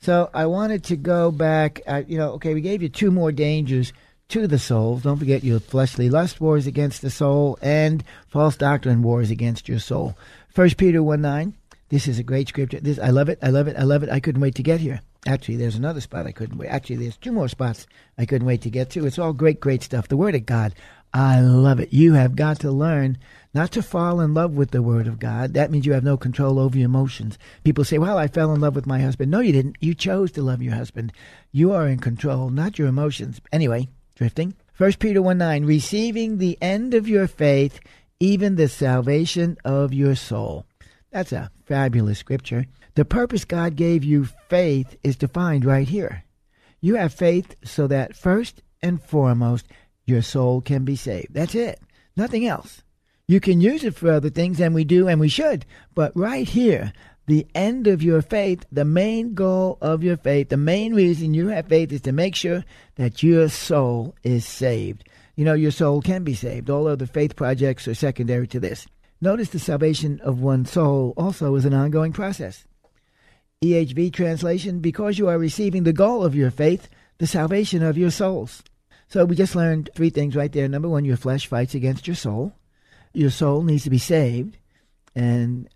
So 0.00 0.30
I 0.32 0.46
wanted 0.46 0.84
to 0.84 0.96
go 0.96 1.32
back. 1.32 1.82
Uh, 1.86 2.02
you 2.06 2.16
know, 2.18 2.30
okay, 2.34 2.54
we 2.54 2.60
gave 2.60 2.82
you 2.82 2.88
two 2.88 3.10
more 3.10 3.32
dangers 3.32 3.92
to 4.28 4.46
the 4.46 4.58
soul. 4.58 4.98
Don't 4.98 5.18
forget 5.18 5.42
your 5.42 5.58
fleshly 5.58 6.08
lust 6.08 6.40
wars 6.40 6.66
against 6.66 7.02
the 7.02 7.10
soul 7.10 7.58
and 7.60 8.04
false 8.28 8.56
doctrine 8.56 9.02
wars 9.02 9.30
against 9.30 9.68
your 9.68 9.80
soul. 9.80 10.16
First 10.48 10.76
Peter 10.76 11.02
one 11.02 11.22
nine. 11.22 11.54
This 11.90 12.06
is 12.06 12.18
a 12.18 12.22
great 12.22 12.48
scripture. 12.48 12.80
This 12.80 12.98
I 12.98 13.10
love 13.10 13.28
it. 13.28 13.38
I 13.42 13.48
love 13.48 13.66
it. 13.66 13.76
I 13.76 13.84
love 13.84 14.02
it. 14.02 14.10
I 14.10 14.20
couldn't 14.20 14.42
wait 14.42 14.54
to 14.56 14.62
get 14.62 14.80
here. 14.80 15.00
Actually, 15.26 15.56
there's 15.56 15.76
another 15.76 16.00
spot 16.00 16.26
I 16.26 16.32
couldn't 16.32 16.58
wait. 16.58 16.68
Actually, 16.68 16.96
there's 16.96 17.16
two 17.16 17.32
more 17.32 17.48
spots 17.48 17.86
I 18.16 18.26
couldn't 18.26 18.46
wait 18.46 18.62
to 18.62 18.70
get 18.70 18.90
to. 18.90 19.06
It's 19.06 19.18
all 19.18 19.32
great, 19.32 19.60
great 19.60 19.82
stuff. 19.82 20.08
The 20.08 20.16
Word 20.16 20.34
of 20.34 20.46
God. 20.46 20.74
I 21.14 21.40
love 21.40 21.80
it. 21.80 21.92
You 21.92 22.12
have 22.12 22.36
got 22.36 22.60
to 22.60 22.70
learn 22.70 23.16
not 23.54 23.72
to 23.72 23.82
fall 23.82 24.20
in 24.20 24.34
love 24.34 24.52
with 24.52 24.70
the 24.70 24.82
Word 24.82 25.06
of 25.06 25.18
God. 25.18 25.54
That 25.54 25.70
means 25.70 25.86
you 25.86 25.94
have 25.94 26.04
no 26.04 26.18
control 26.18 26.58
over 26.58 26.76
your 26.76 26.84
emotions. 26.84 27.38
People 27.64 27.84
say, 27.84 27.96
Well, 27.96 28.18
I 28.18 28.28
fell 28.28 28.52
in 28.52 28.60
love 28.60 28.74
with 28.74 28.86
my 28.86 29.00
husband. 29.00 29.30
No, 29.30 29.40
you 29.40 29.52
didn't. 29.52 29.76
You 29.80 29.94
chose 29.94 30.30
to 30.32 30.42
love 30.42 30.62
your 30.62 30.74
husband. 30.74 31.12
You 31.50 31.72
are 31.72 31.88
in 31.88 31.98
control, 31.98 32.50
not 32.50 32.78
your 32.78 32.88
emotions. 32.88 33.40
Anyway, 33.50 33.88
drifting. 34.14 34.54
1 34.76 34.92
Peter 34.94 35.22
1 35.22 35.38
9, 35.38 35.64
receiving 35.64 36.38
the 36.38 36.58
end 36.60 36.92
of 36.92 37.08
your 37.08 37.26
faith, 37.26 37.80
even 38.20 38.56
the 38.56 38.68
salvation 38.68 39.56
of 39.64 39.94
your 39.94 40.14
soul. 40.14 40.66
That's 41.10 41.32
a 41.32 41.50
fabulous 41.66 42.18
scripture. 42.18 42.66
The 42.94 43.04
purpose 43.04 43.44
God 43.44 43.76
gave 43.76 44.04
you 44.04 44.24
faith 44.48 44.96
is 45.02 45.16
defined 45.16 45.64
right 45.64 45.88
here. 45.88 46.24
You 46.80 46.96
have 46.96 47.14
faith 47.14 47.54
so 47.64 47.86
that 47.86 48.16
first 48.16 48.62
and 48.82 49.02
foremost, 49.02 49.66
your 50.04 50.22
soul 50.22 50.60
can 50.60 50.84
be 50.84 50.96
saved. 50.96 51.34
That's 51.34 51.54
it. 51.54 51.80
Nothing 52.16 52.46
else. 52.46 52.82
You 53.26 53.40
can 53.40 53.60
use 53.60 53.84
it 53.84 53.94
for 53.94 54.10
other 54.10 54.30
things, 54.30 54.60
and 54.60 54.74
we 54.74 54.84
do, 54.84 55.06
and 55.06 55.20
we 55.20 55.28
should. 55.28 55.66
But 55.94 56.12
right 56.16 56.48
here, 56.48 56.92
the 57.26 57.46
end 57.54 57.86
of 57.86 58.02
your 58.02 58.22
faith, 58.22 58.64
the 58.72 58.86
main 58.86 59.34
goal 59.34 59.76
of 59.82 60.02
your 60.02 60.16
faith, 60.16 60.48
the 60.48 60.56
main 60.56 60.94
reason 60.94 61.34
you 61.34 61.48
have 61.48 61.66
faith 61.66 61.92
is 61.92 62.00
to 62.02 62.12
make 62.12 62.34
sure 62.34 62.64
that 62.94 63.22
your 63.22 63.50
soul 63.50 64.14
is 64.22 64.46
saved. 64.46 65.04
You 65.36 65.44
know, 65.44 65.54
your 65.54 65.70
soul 65.70 66.00
can 66.00 66.24
be 66.24 66.34
saved. 66.34 66.70
All 66.70 66.88
other 66.88 67.06
faith 67.06 67.36
projects 67.36 67.86
are 67.86 67.94
secondary 67.94 68.48
to 68.48 68.60
this. 68.60 68.86
Notice 69.20 69.48
the 69.48 69.58
salvation 69.58 70.20
of 70.20 70.40
one's 70.40 70.70
soul 70.70 71.12
also 71.16 71.54
is 71.56 71.64
an 71.64 71.74
ongoing 71.74 72.12
process. 72.12 72.64
EHV 73.64 74.12
translation, 74.12 74.78
because 74.78 75.18
you 75.18 75.28
are 75.28 75.38
receiving 75.38 75.82
the 75.82 75.92
goal 75.92 76.22
of 76.24 76.36
your 76.36 76.52
faith, 76.52 76.88
the 77.18 77.26
salvation 77.26 77.82
of 77.82 77.98
your 77.98 78.10
souls. 78.10 78.62
So 79.08 79.24
we 79.24 79.34
just 79.34 79.56
learned 79.56 79.90
three 79.94 80.10
things 80.10 80.36
right 80.36 80.52
there. 80.52 80.68
Number 80.68 80.88
one, 80.88 81.04
your 81.04 81.16
flesh 81.16 81.46
fights 81.48 81.74
against 81.74 82.06
your 82.06 82.14
soul. 82.14 82.52
Your 83.12 83.30
soul 83.30 83.62
needs 83.62 83.84
to 83.84 83.90
be 83.90 83.98
saved, 83.98 84.58
and 85.16 85.68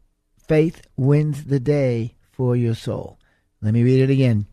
faith 0.46 0.82
wins 0.96 1.44
the 1.44 1.58
day 1.58 2.14
for 2.30 2.54
your 2.54 2.75
soul. 2.75 3.18
Let 3.61 3.75
me 3.75 3.82
read 3.82 4.02
it 4.02 4.11
again. 4.11 4.46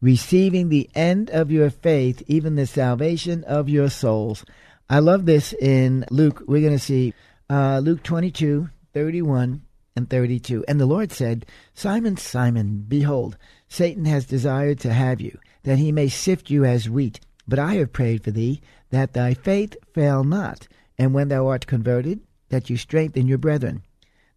Receiving 0.00 0.68
the 0.68 0.88
end 0.94 1.30
of 1.30 1.50
your 1.50 1.70
faith, 1.70 2.22
even 2.28 2.54
the 2.54 2.66
salvation 2.66 3.42
of 3.44 3.68
your 3.68 3.90
souls. 3.90 4.44
I 4.88 5.00
love 5.00 5.26
this 5.26 5.52
in 5.54 6.04
Luke. 6.10 6.44
We're 6.46 6.60
going 6.60 6.78
to 6.78 6.78
see 6.78 7.14
uh, 7.50 7.80
Luke 7.82 8.02
22, 8.02 8.68
31 8.92 9.62
and 9.96 10.08
32. 10.08 10.64
And 10.68 10.80
the 10.80 10.86
Lord 10.86 11.12
said, 11.12 11.46
Simon, 11.74 12.16
Simon, 12.16 12.84
behold, 12.86 13.36
Satan 13.68 14.04
has 14.04 14.26
desired 14.26 14.78
to 14.80 14.92
have 14.92 15.20
you, 15.20 15.38
that 15.64 15.78
he 15.78 15.92
may 15.92 16.08
sift 16.08 16.50
you 16.50 16.64
as 16.64 16.88
wheat. 16.88 17.20
But 17.46 17.58
I 17.58 17.74
have 17.74 17.92
prayed 17.92 18.24
for 18.24 18.30
thee, 18.30 18.60
that 18.90 19.12
thy 19.12 19.34
faith 19.34 19.76
fail 19.94 20.24
not, 20.24 20.68
and 20.98 21.14
when 21.14 21.28
thou 21.28 21.46
art 21.46 21.66
converted, 21.66 22.20
that 22.48 22.70
you 22.70 22.76
strengthen 22.76 23.28
your 23.28 23.38
brethren. 23.38 23.82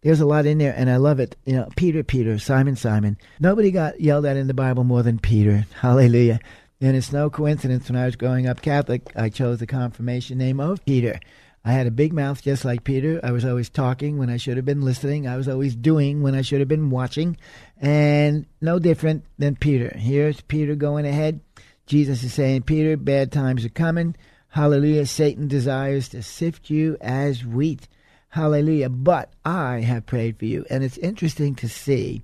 There's 0.02 0.20
a 0.20 0.26
lot 0.26 0.46
in 0.46 0.58
there, 0.58 0.74
and 0.76 0.90
I 0.90 0.96
love 0.96 1.20
it. 1.20 1.36
You 1.44 1.54
know, 1.54 1.68
Peter, 1.76 2.02
Peter, 2.02 2.38
Simon, 2.38 2.74
Simon. 2.74 3.16
Nobody 3.38 3.70
got 3.70 4.00
yelled 4.00 4.26
at 4.26 4.36
in 4.36 4.48
the 4.48 4.54
Bible 4.54 4.82
more 4.82 5.02
than 5.02 5.18
Peter. 5.18 5.64
Hallelujah. 5.80 6.40
And 6.80 6.96
it's 6.96 7.12
no 7.12 7.30
coincidence 7.30 7.88
when 7.88 7.96
I 7.96 8.06
was 8.06 8.16
growing 8.16 8.48
up 8.48 8.60
Catholic, 8.60 9.12
I 9.14 9.28
chose 9.28 9.60
the 9.60 9.68
confirmation 9.68 10.38
name 10.38 10.58
of 10.58 10.84
Peter. 10.84 11.20
I 11.64 11.72
had 11.72 11.86
a 11.86 11.92
big 11.92 12.12
mouth 12.12 12.42
just 12.42 12.64
like 12.64 12.82
Peter. 12.82 13.20
I 13.22 13.30
was 13.30 13.44
always 13.44 13.70
talking 13.70 14.18
when 14.18 14.28
I 14.28 14.36
should 14.36 14.56
have 14.56 14.66
been 14.66 14.82
listening. 14.82 15.28
I 15.28 15.36
was 15.36 15.48
always 15.48 15.76
doing 15.76 16.22
when 16.22 16.34
I 16.34 16.42
should 16.42 16.58
have 16.58 16.68
been 16.68 16.90
watching. 16.90 17.36
And 17.80 18.46
no 18.60 18.80
different 18.80 19.24
than 19.38 19.54
Peter. 19.54 19.92
Here's 19.96 20.40
Peter 20.40 20.74
going 20.74 21.06
ahead. 21.06 21.40
Jesus 21.86 22.24
is 22.24 22.34
saying, 22.34 22.62
Peter, 22.62 22.96
bad 22.96 23.30
times 23.30 23.64
are 23.64 23.70
coming. 23.70 24.16
Hallelujah. 24.48 25.06
Satan 25.06 25.46
desires 25.46 26.08
to 26.10 26.22
sift 26.22 26.68
you 26.68 26.96
as 27.00 27.44
wheat. 27.44 27.86
Hallelujah. 28.28 28.88
But 28.88 29.32
I 29.44 29.80
have 29.80 30.06
prayed 30.06 30.38
for 30.38 30.46
you. 30.46 30.66
And 30.68 30.82
it's 30.82 30.98
interesting 30.98 31.54
to 31.56 31.68
see 31.68 32.22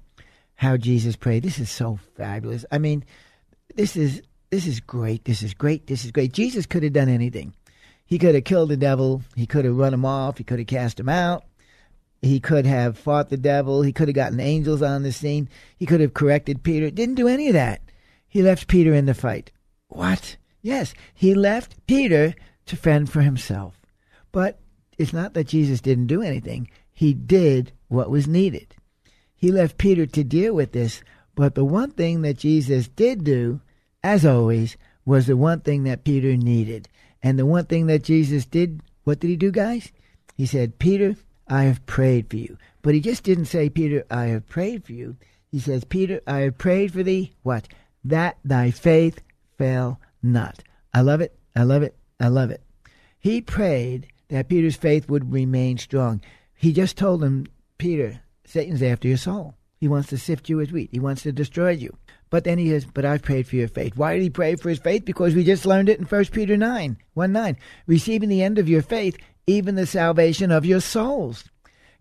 how 0.57 0.77
Jesus 0.77 1.15
prayed. 1.15 1.45
This 1.45 1.61
is 1.61 1.71
so 1.71 2.01
fabulous. 2.17 2.65
I 2.73 2.79
mean, 2.79 3.05
this 3.77 3.97
is 3.97 4.23
this 4.51 4.67
is 4.67 4.81
great. 4.81 5.25
This 5.25 5.43
is 5.43 5.55
great. 5.55 5.87
This 5.87 6.05
is 6.05 6.11
great. 6.11 6.33
Jesus 6.33 6.67
could 6.67 6.83
have 6.83 6.95
done 6.95 7.09
anything. 7.09 7.55
He 8.09 8.19
could 8.19 8.35
have 8.35 8.45
killed 8.45 8.71
the 8.71 8.77
devil. 8.79 9.23
He 9.37 9.45
could 9.45 9.67
have 9.67 9.77
run 9.77 9.93
him 9.93 10.07
off. 10.07 10.39
He 10.39 10.45
could 10.45 10.59
have 10.59 10.67
cast 10.67 10.99
him 10.99 11.11
out. 11.11 11.45
He 12.23 12.41
could 12.41 12.65
have 12.65 12.97
fought 12.97 13.29
the 13.29 13.37
devil. 13.37 13.83
He 13.83 13.93
could 13.93 14.09
have 14.09 14.15
gotten 14.15 14.41
angels 14.41 14.81
on 14.81 15.03
the 15.03 15.13
scene. 15.13 15.47
He 15.77 15.85
could 15.85 16.01
have 16.01 16.15
corrected 16.15 16.63
Peter. 16.63 16.91
Didn't 16.91 17.17
do 17.17 17.29
any 17.29 17.49
of 17.49 17.53
that. 17.53 17.83
He 18.27 18.41
left 18.41 18.67
Peter 18.67 18.95
in 18.95 19.05
the 19.05 19.13
fight. 19.13 19.53
What? 19.89 20.39
Yes, 20.63 20.95
he 21.15 21.35
left 21.35 21.87
Peter 21.87 22.35
to 22.65 22.77
fend 22.77 23.11
for 23.11 23.21
himself. 23.21 23.79
But 24.33 24.59
it's 24.97 25.13
not 25.13 25.35
that 25.35 25.49
Jesus 25.49 25.83
didn't 25.83 26.07
do 26.07 26.23
anything. 26.23 26.71
He 26.91 27.13
did 27.13 27.73
what 27.89 28.11
was 28.11 28.27
needed. 28.27 28.75
He 29.37 29.53
left 29.53 29.77
Peter 29.77 30.07
to 30.07 30.25
deal 30.25 30.55
with 30.55 30.73
this. 30.73 31.03
But 31.35 31.55
the 31.55 31.65
one 31.65 31.91
thing 31.91 32.23
that 32.23 32.39
Jesus 32.39 32.89
did 32.89 33.23
do, 33.23 33.61
as 34.03 34.25
always, 34.25 34.79
was 35.05 35.27
the 35.27 35.37
one 35.37 35.61
thing 35.61 35.85
that 35.85 36.05
Peter 36.05 36.39
needed. 36.39 36.89
And 37.29 37.39
the 37.39 37.45
one 37.45 37.67
thing 37.67 37.89
that 37.89 38.05
Jesus 38.05 38.47
did, 38.47 38.81
what 39.05 39.21
did 39.21 39.29
he 39.29 39.37
do, 39.37 39.51
guys? 39.51 39.93
He 40.35 40.47
said, 40.47 40.79
Peter, 40.79 41.15
I 41.47 41.65
have 41.65 41.85
prayed 41.85 42.31
for 42.31 42.39
you. 42.39 42.57
But 42.81 42.95
he 42.95 43.01
just 43.01 43.23
didn't 43.23 43.45
say, 43.45 43.69
Peter, 43.69 44.03
I 44.11 44.29
have 44.29 44.49
prayed 44.49 44.87
for 44.87 44.95
you. 44.95 45.15
He 45.53 45.61
says, 45.61 45.85
Peter, 45.85 46.23
I 46.27 46.39
have 46.39 46.57
prayed 46.57 46.95
for 46.95 47.03
thee, 47.03 47.35
what? 47.43 47.69
That 48.03 48.39
thy 48.47 48.71
faith 48.71 49.21
fail 49.59 50.01
not. 50.23 50.63
I 50.95 51.03
love 51.03 51.21
it. 51.21 51.39
I 51.55 51.65
love 51.65 51.83
it. 51.83 51.95
I 52.19 52.29
love 52.29 52.51
it. 52.51 52.63
He 53.19 53.43
prayed 53.43 54.07
that 54.29 54.49
Peter's 54.49 54.77
faith 54.77 55.11
would 55.11 55.31
remain 55.31 55.77
strong. 55.77 56.23
He 56.55 56.73
just 56.73 56.97
told 56.97 57.23
him, 57.23 57.47
Peter, 57.77 58.23
Satan's 58.47 58.83
after 58.83 59.07
your 59.07 59.19
soul. 59.19 59.55
He 59.77 59.87
wants 59.87 60.09
to 60.09 60.17
sift 60.17 60.49
you 60.49 60.63
as 60.63 60.73
wheat. 60.73 60.89
He 60.93 60.99
wants 60.99 61.25
to 61.25 61.33
destroy 61.33 61.73
you. 61.73 61.95
But 62.31 62.45
then 62.45 62.59
he 62.59 62.69
says, 62.69 62.87
But 62.87 63.05
I've 63.05 63.23
prayed 63.23 63.47
for 63.47 63.57
your 63.57 63.69
faith. 63.69 63.97
Why 63.97 64.15
did 64.15 64.23
he 64.23 64.31
pray 64.31 64.57
for 64.57 64.69
his 64.69 64.79
faith? 64.79 65.05
Because 65.05 65.35
we 65.35 65.45
just 65.45 65.67
learned 65.67 65.89
it 65.89 65.99
in 65.99 66.05
1 66.05 66.25
Peter 66.27 66.57
9, 66.57 66.97
1 67.15 67.33
9. 67.33 67.57
Receiving 67.87 68.29
the 68.29 68.43
end 68.43 68.59
of 68.59 68.69
your 68.69 68.83
faith, 68.83 69.17
even 69.47 69.75
the 69.75 69.87
salvation 69.87 70.51
of 70.51 70.67
your 70.67 70.81
souls. 70.81 71.45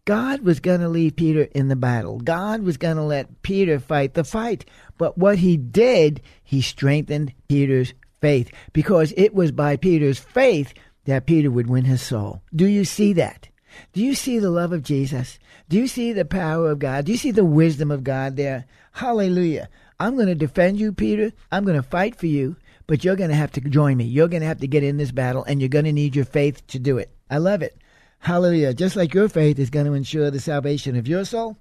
God 0.05 0.41
was 0.41 0.61
going 0.61 0.79
to 0.79 0.87
leave 0.87 1.17
Peter 1.17 1.43
in 1.53 1.67
the 1.67 1.75
battle. 1.75 2.19
God 2.19 2.61
was 2.61 2.77
going 2.77 2.95
to 2.95 3.03
let 3.03 3.41
Peter 3.41 3.77
fight 3.77 4.13
the 4.13 4.23
fight. 4.23 4.63
But 4.97 5.17
what 5.17 5.37
he 5.39 5.57
did, 5.57 6.21
he 6.43 6.61
strengthened 6.61 7.33
Peter's 7.49 7.93
faith 8.21 8.49
because 8.71 9.13
it 9.17 9.33
was 9.33 9.51
by 9.51 9.75
Peter's 9.75 10.17
faith 10.17 10.73
that 11.05 11.25
Peter 11.25 11.51
would 11.51 11.67
win 11.67 11.85
his 11.85 12.01
soul. 12.01 12.41
Do 12.55 12.65
you 12.67 12.85
see 12.85 13.13
that? 13.13 13.49
Do 13.93 14.03
you 14.03 14.15
see 14.15 14.39
the 14.39 14.49
love 14.49 14.73
of 14.73 14.83
Jesus? 14.83 15.39
Do 15.69 15.77
you 15.77 15.87
see 15.87 16.13
the 16.13 16.25
power 16.25 16.71
of 16.71 16.79
God? 16.79 17.05
Do 17.05 17.11
you 17.11 17.17
see 17.17 17.31
the 17.31 17.45
wisdom 17.45 17.91
of 17.91 18.03
God 18.03 18.35
there? 18.35 18.65
Hallelujah. 18.93 19.69
I'm 19.99 20.15
going 20.15 20.27
to 20.27 20.35
defend 20.35 20.79
you, 20.79 20.91
Peter. 20.93 21.33
I'm 21.51 21.65
going 21.65 21.75
to 21.75 21.87
fight 21.87 22.15
for 22.15 22.27
you, 22.27 22.55
but 22.85 23.03
you're 23.03 23.15
going 23.15 23.29
to 23.29 23.35
have 23.35 23.51
to 23.53 23.61
join 23.61 23.97
me. 23.97 24.05
You're 24.05 24.27
going 24.27 24.41
to 24.41 24.47
have 24.47 24.59
to 24.59 24.67
get 24.67 24.83
in 24.83 24.97
this 24.97 25.11
battle, 25.11 25.43
and 25.43 25.59
you're 25.59 25.69
going 25.69 25.85
to 25.85 25.91
need 25.91 26.15
your 26.15 26.25
faith 26.25 26.65
to 26.67 26.79
do 26.79 26.97
it. 26.97 27.11
I 27.29 27.37
love 27.37 27.61
it. 27.61 27.77
Hallelujah. 28.19 28.73
Just 28.73 28.95
like 28.95 29.13
your 29.13 29.29
faith 29.29 29.59
is 29.59 29.69
going 29.69 29.85
to 29.85 29.93
ensure 29.93 30.31
the 30.31 30.39
salvation 30.39 30.95
of 30.95 31.07
your 31.07 31.25
soul, 31.25 31.57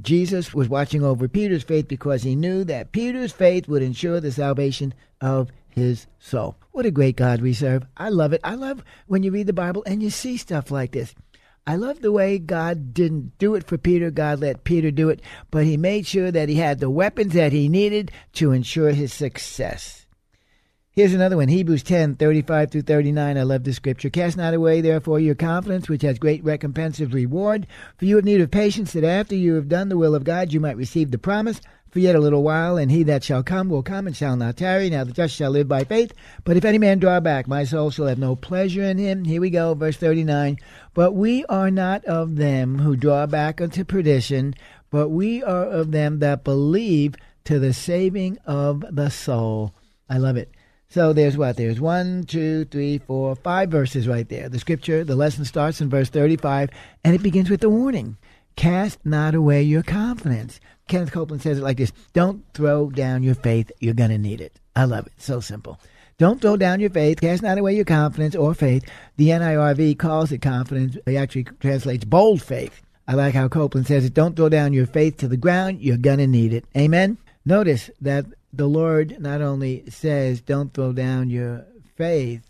Jesus 0.00 0.52
was 0.52 0.68
watching 0.68 1.04
over 1.04 1.28
Peter's 1.28 1.62
faith 1.62 1.86
because 1.86 2.22
he 2.22 2.34
knew 2.34 2.64
that 2.64 2.92
Peter's 2.92 3.32
faith 3.32 3.68
would 3.68 3.82
ensure 3.82 4.20
the 4.20 4.32
salvation 4.32 4.92
of 5.20 5.50
his 5.68 6.06
soul. 6.18 6.56
What 6.72 6.86
a 6.86 6.90
great 6.90 7.16
God 7.16 7.40
we 7.40 7.52
serve. 7.52 7.84
I 7.96 8.08
love 8.08 8.32
it. 8.32 8.40
I 8.42 8.54
love 8.54 8.84
when 9.06 9.22
you 9.22 9.30
read 9.30 9.46
the 9.46 9.52
Bible 9.52 9.82
and 9.86 10.02
you 10.02 10.10
see 10.10 10.36
stuff 10.36 10.70
like 10.70 10.92
this. 10.92 11.14
I 11.66 11.76
love 11.76 12.02
the 12.02 12.12
way 12.12 12.38
God 12.38 12.92
didn't 12.92 13.38
do 13.38 13.54
it 13.54 13.66
for 13.66 13.78
Peter. 13.78 14.10
God 14.10 14.40
let 14.40 14.64
Peter 14.64 14.90
do 14.90 15.08
it, 15.08 15.22
but 15.50 15.64
he 15.64 15.78
made 15.78 16.06
sure 16.06 16.30
that 16.30 16.50
he 16.50 16.56
had 16.56 16.78
the 16.78 16.90
weapons 16.90 17.32
that 17.32 17.52
he 17.52 17.68
needed 17.68 18.12
to 18.34 18.52
ensure 18.52 18.90
his 18.90 19.14
success. 19.14 20.04
Here's 20.90 21.14
another 21.14 21.36
one 21.36 21.48
Hebrews 21.48 21.82
10 21.82 22.16
35 22.16 22.70
through 22.70 22.82
39. 22.82 23.36
I 23.36 23.42
love 23.42 23.64
this 23.64 23.76
scripture. 23.76 24.10
Cast 24.10 24.36
not 24.36 24.54
away, 24.54 24.80
therefore, 24.80 25.18
your 25.18 25.34
confidence, 25.34 25.88
which 25.88 26.02
has 26.02 26.20
great 26.20 26.44
recompense 26.44 27.00
of 27.00 27.14
reward. 27.14 27.66
For 27.96 28.04
you 28.04 28.16
have 28.16 28.24
need 28.24 28.40
of 28.40 28.52
patience, 28.52 28.92
that 28.92 29.02
after 29.02 29.34
you 29.34 29.54
have 29.54 29.68
done 29.68 29.88
the 29.88 29.96
will 29.96 30.14
of 30.14 30.22
God, 30.22 30.52
you 30.52 30.60
might 30.60 30.76
receive 30.76 31.10
the 31.10 31.18
promise. 31.18 31.60
For 31.94 32.00
yet 32.00 32.16
a 32.16 32.20
little 32.20 32.42
while, 32.42 32.76
and 32.76 32.90
he 32.90 33.04
that 33.04 33.22
shall 33.22 33.44
come 33.44 33.68
will 33.68 33.84
come 33.84 34.08
and 34.08 34.16
shall 34.16 34.34
not 34.34 34.56
tarry. 34.56 34.90
Now 34.90 35.04
the 35.04 35.12
just 35.12 35.36
shall 35.36 35.52
live 35.52 35.68
by 35.68 35.84
faith. 35.84 36.12
But 36.42 36.56
if 36.56 36.64
any 36.64 36.76
man 36.76 36.98
draw 36.98 37.20
back, 37.20 37.46
my 37.46 37.62
soul 37.62 37.92
shall 37.92 38.08
have 38.08 38.18
no 38.18 38.34
pleasure 38.34 38.82
in 38.82 38.98
him. 38.98 39.24
Here 39.24 39.40
we 39.40 39.48
go, 39.48 39.74
verse 39.74 39.96
39. 39.96 40.58
But 40.92 41.12
we 41.12 41.44
are 41.44 41.70
not 41.70 42.04
of 42.04 42.34
them 42.34 42.80
who 42.80 42.96
draw 42.96 43.26
back 43.26 43.60
unto 43.60 43.84
perdition, 43.84 44.56
but 44.90 45.10
we 45.10 45.40
are 45.44 45.66
of 45.66 45.92
them 45.92 46.18
that 46.18 46.42
believe 46.42 47.14
to 47.44 47.60
the 47.60 47.72
saving 47.72 48.38
of 48.44 48.84
the 48.90 49.08
soul. 49.08 49.72
I 50.10 50.18
love 50.18 50.36
it. 50.36 50.50
So 50.88 51.12
there's 51.12 51.36
what? 51.36 51.56
There's 51.56 51.80
one, 51.80 52.24
two, 52.24 52.64
three, 52.64 52.98
four, 52.98 53.36
five 53.36 53.70
verses 53.70 54.08
right 54.08 54.28
there. 54.28 54.48
The 54.48 54.58
scripture, 54.58 55.04
the 55.04 55.14
lesson 55.14 55.44
starts 55.44 55.80
in 55.80 55.90
verse 55.90 56.08
35, 56.10 56.70
and 57.04 57.14
it 57.14 57.22
begins 57.22 57.50
with 57.50 57.60
the 57.60 57.70
warning 57.70 58.16
Cast 58.56 59.04
not 59.04 59.34
away 59.34 59.62
your 59.62 59.82
confidence. 59.82 60.60
Kenneth 60.88 61.12
Copeland 61.12 61.42
says 61.42 61.58
it 61.58 61.62
like 61.62 61.78
this 61.78 61.92
Don't 62.12 62.44
throw 62.54 62.90
down 62.90 63.22
your 63.22 63.34
faith. 63.34 63.72
You're 63.80 63.94
going 63.94 64.10
to 64.10 64.18
need 64.18 64.40
it. 64.40 64.60
I 64.76 64.84
love 64.84 65.06
it. 65.06 65.12
So 65.18 65.40
simple. 65.40 65.80
Don't 66.16 66.40
throw 66.40 66.56
down 66.56 66.78
your 66.78 66.90
faith. 66.90 67.20
Cast 67.20 67.42
not 67.42 67.58
away 67.58 67.74
your 67.74 67.84
confidence 67.84 68.36
or 68.36 68.54
faith. 68.54 68.84
The 69.16 69.30
NIRV 69.30 69.98
calls 69.98 70.30
it 70.30 70.38
confidence. 70.38 70.96
It 71.06 71.16
actually 71.16 71.44
translates 71.44 72.04
bold 72.04 72.40
faith. 72.40 72.82
I 73.08 73.14
like 73.14 73.34
how 73.34 73.48
Copeland 73.48 73.86
says 73.86 74.04
it. 74.04 74.14
Don't 74.14 74.36
throw 74.36 74.48
down 74.48 74.72
your 74.72 74.86
faith 74.86 75.16
to 75.18 75.28
the 75.28 75.36
ground. 75.36 75.80
You're 75.80 75.96
going 75.96 76.18
to 76.18 76.26
need 76.26 76.52
it. 76.52 76.64
Amen. 76.76 77.18
Notice 77.44 77.90
that 78.00 78.26
the 78.52 78.66
Lord 78.66 79.20
not 79.20 79.42
only 79.42 79.84
says, 79.90 80.40
don't 80.40 80.72
throw 80.72 80.92
down 80.92 81.28
your 81.28 81.66
faith, 81.96 82.42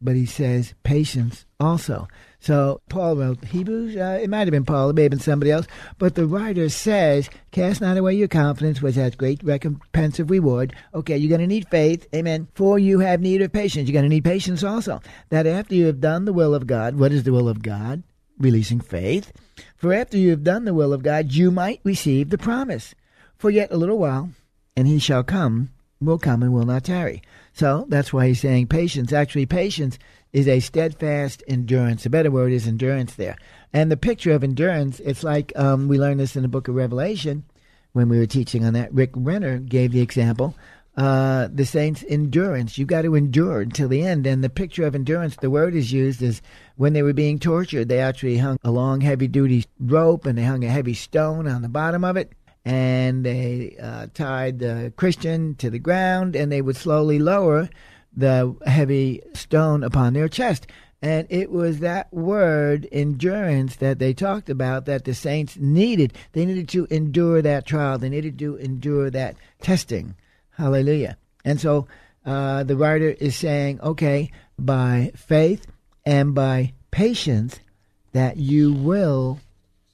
but 0.00 0.16
he 0.16 0.26
says 0.26 0.74
patience 0.82 1.46
also. 1.60 2.08
So 2.42 2.80
Paul 2.88 3.16
wrote 3.16 3.44
Hebrews. 3.44 3.96
Uh, 3.96 4.18
it 4.20 4.28
might 4.28 4.40
have 4.40 4.50
been 4.50 4.64
Paul, 4.64 4.90
it 4.90 4.96
may 4.96 5.02
have 5.02 5.12
been 5.12 5.20
somebody 5.20 5.52
else, 5.52 5.68
but 5.98 6.16
the 6.16 6.26
writer 6.26 6.68
says, 6.68 7.30
"Cast 7.52 7.80
not 7.80 7.96
away 7.96 8.14
your 8.14 8.26
confidence, 8.26 8.82
which 8.82 8.96
has 8.96 9.14
great 9.14 9.44
recompense 9.44 10.18
of 10.18 10.28
reward." 10.28 10.74
Okay, 10.92 11.16
you're 11.16 11.28
going 11.28 11.40
to 11.40 11.46
need 11.46 11.68
faith, 11.68 12.08
amen. 12.12 12.48
For 12.54 12.80
you 12.80 12.98
have 12.98 13.20
need 13.20 13.42
of 13.42 13.52
patience. 13.52 13.88
You're 13.88 13.94
going 13.94 14.10
to 14.10 14.14
need 14.14 14.24
patience 14.24 14.64
also. 14.64 15.00
That 15.28 15.46
after 15.46 15.76
you 15.76 15.86
have 15.86 16.00
done 16.00 16.24
the 16.24 16.32
will 16.32 16.52
of 16.52 16.66
God, 16.66 16.96
what 16.96 17.12
is 17.12 17.22
the 17.22 17.32
will 17.32 17.48
of 17.48 17.62
God? 17.62 18.02
Releasing 18.38 18.80
faith. 18.80 19.30
For 19.76 19.92
after 19.92 20.18
you 20.18 20.30
have 20.30 20.42
done 20.42 20.64
the 20.64 20.74
will 20.74 20.92
of 20.92 21.04
God, 21.04 21.30
you 21.30 21.52
might 21.52 21.80
receive 21.84 22.30
the 22.30 22.38
promise. 22.38 22.92
For 23.38 23.50
yet 23.50 23.70
a 23.70 23.76
little 23.76 23.98
while, 23.98 24.30
and 24.76 24.88
he 24.88 24.98
shall 24.98 25.22
come, 25.22 25.70
will 26.00 26.18
come 26.18 26.42
and 26.42 26.52
will 26.52 26.66
not 26.66 26.82
tarry. 26.82 27.22
So 27.52 27.86
that's 27.88 28.12
why 28.12 28.26
he's 28.26 28.40
saying 28.40 28.66
patience. 28.66 29.12
Actually, 29.12 29.46
patience 29.46 29.96
is 30.32 30.48
a 30.48 30.60
steadfast 30.60 31.42
endurance. 31.46 32.06
A 32.06 32.10
better 32.10 32.30
word 32.30 32.52
is 32.52 32.66
endurance 32.66 33.14
there. 33.14 33.36
And 33.72 33.90
the 33.90 33.96
picture 33.96 34.32
of 34.32 34.42
endurance, 34.42 35.00
it's 35.00 35.22
like 35.22 35.52
um, 35.56 35.88
we 35.88 35.98
learned 35.98 36.20
this 36.20 36.36
in 36.36 36.42
the 36.42 36.48
book 36.48 36.68
of 36.68 36.74
Revelation 36.74 37.44
when 37.92 38.08
we 38.08 38.18
were 38.18 38.26
teaching 38.26 38.64
on 38.64 38.72
that. 38.72 38.92
Rick 38.92 39.10
Renner 39.14 39.58
gave 39.58 39.92
the 39.92 40.00
example. 40.00 40.54
Uh, 40.94 41.48
the 41.50 41.64
saints' 41.64 42.04
endurance. 42.06 42.76
You've 42.76 42.88
got 42.88 43.02
to 43.02 43.14
endure 43.14 43.62
until 43.62 43.88
the 43.88 44.02
end. 44.02 44.26
And 44.26 44.44
the 44.44 44.50
picture 44.50 44.86
of 44.86 44.94
endurance, 44.94 45.36
the 45.36 45.50
word 45.50 45.74
is 45.74 45.90
used 45.90 46.22
as 46.22 46.42
when 46.76 46.92
they 46.92 47.02
were 47.02 47.14
being 47.14 47.38
tortured, 47.38 47.88
they 47.88 48.00
actually 48.00 48.36
hung 48.36 48.58
a 48.62 48.70
long, 48.70 49.00
heavy 49.00 49.26
duty 49.26 49.64
rope 49.80 50.26
and 50.26 50.36
they 50.36 50.44
hung 50.44 50.64
a 50.64 50.70
heavy 50.70 50.94
stone 50.94 51.48
on 51.48 51.62
the 51.62 51.68
bottom 51.68 52.04
of 52.04 52.16
it 52.18 52.32
and 52.64 53.24
they 53.24 53.76
uh, 53.80 54.06
tied 54.14 54.58
the 54.58 54.92
Christian 54.96 55.54
to 55.56 55.70
the 55.70 55.78
ground, 55.78 56.36
and 56.36 56.52
they 56.52 56.62
would 56.62 56.76
slowly 56.76 57.18
lower 57.18 57.68
the 58.16 58.54
heavy 58.66 59.22
stone 59.34 59.82
upon 59.82 60.12
their 60.12 60.28
chest. 60.28 60.66
And 61.00 61.26
it 61.30 61.50
was 61.50 61.80
that 61.80 62.12
word, 62.12 62.86
endurance, 62.92 63.76
that 63.76 63.98
they 63.98 64.14
talked 64.14 64.48
about 64.48 64.86
that 64.86 65.04
the 65.04 65.14
saints 65.14 65.56
needed. 65.56 66.12
They 66.32 66.46
needed 66.46 66.68
to 66.70 66.86
endure 66.90 67.42
that 67.42 67.66
trial, 67.66 67.98
they 67.98 68.08
needed 68.08 68.38
to 68.38 68.56
endure 68.56 69.10
that 69.10 69.36
testing. 69.60 70.14
Hallelujah. 70.50 71.16
And 71.44 71.60
so 71.60 71.88
uh, 72.24 72.62
the 72.62 72.76
writer 72.76 73.10
is 73.10 73.34
saying, 73.34 73.80
okay, 73.80 74.30
by 74.58 75.10
faith 75.16 75.66
and 76.06 76.34
by 76.34 76.72
patience, 76.92 77.58
that 78.12 78.36
you 78.36 78.72
will 78.72 79.40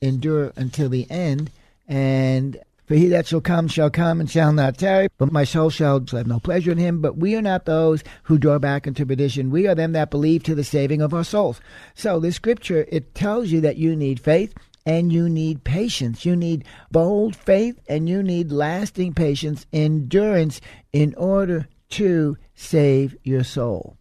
endure 0.03 0.53
until 0.57 0.91
the 0.91 1.11
end 1.11 1.51
and 1.87 2.61
for 2.89 2.95
he 2.95 3.09
that 3.09 3.27
shall 3.27 3.43
come 3.43 3.69
shall 3.69 3.91
come 3.91 4.19
and 4.19 4.31
shall 4.31 4.51
not 4.51 4.79
tarry, 4.79 5.09
but 5.19 5.31
my 5.31 5.45
soul 5.45 5.69
shall 5.69 6.03
have 6.11 6.27
no 6.27 6.41
pleasure 6.41 6.73
in 6.73 6.79
him. 6.79 7.03
But 7.03 7.19
we 7.19 7.37
are 7.37 7.43
not 7.43 7.67
those 7.67 8.03
who 8.23 8.39
draw 8.39 8.59
back 8.59 8.87
into 8.87 9.05
perdition. 9.05 9.51
We 9.51 9.69
are 9.69 9.75
them 9.75 9.93
that 9.93 10.11
believe 10.11 10.43
to 10.45 10.55
the 10.55 10.65
saving 10.65 11.03
of 11.03 11.13
our 11.13 11.23
souls. 11.23 11.61
So 11.95 12.19
the 12.19 12.33
scripture, 12.33 12.87
it 12.89 13.15
tells 13.15 13.51
you 13.51 13.61
that 13.61 13.77
you 13.77 13.95
need 13.95 14.21
faith 14.21 14.55
and 14.87 15.13
you 15.13 15.29
need 15.29 15.65
patience. 15.65 16.25
You 16.25 16.35
need 16.35 16.65
bold 16.91 17.37
faith 17.37 17.79
and 17.91 18.09
you 18.09 18.23
need 18.23 18.51
lasting 18.51 19.13
patience, 19.13 19.67
endurance 19.71 20.63
in 20.91 21.15
order 21.17 21.69
to 21.91 22.39
save 22.55 23.17
your 23.23 23.45
soul. 23.45 23.99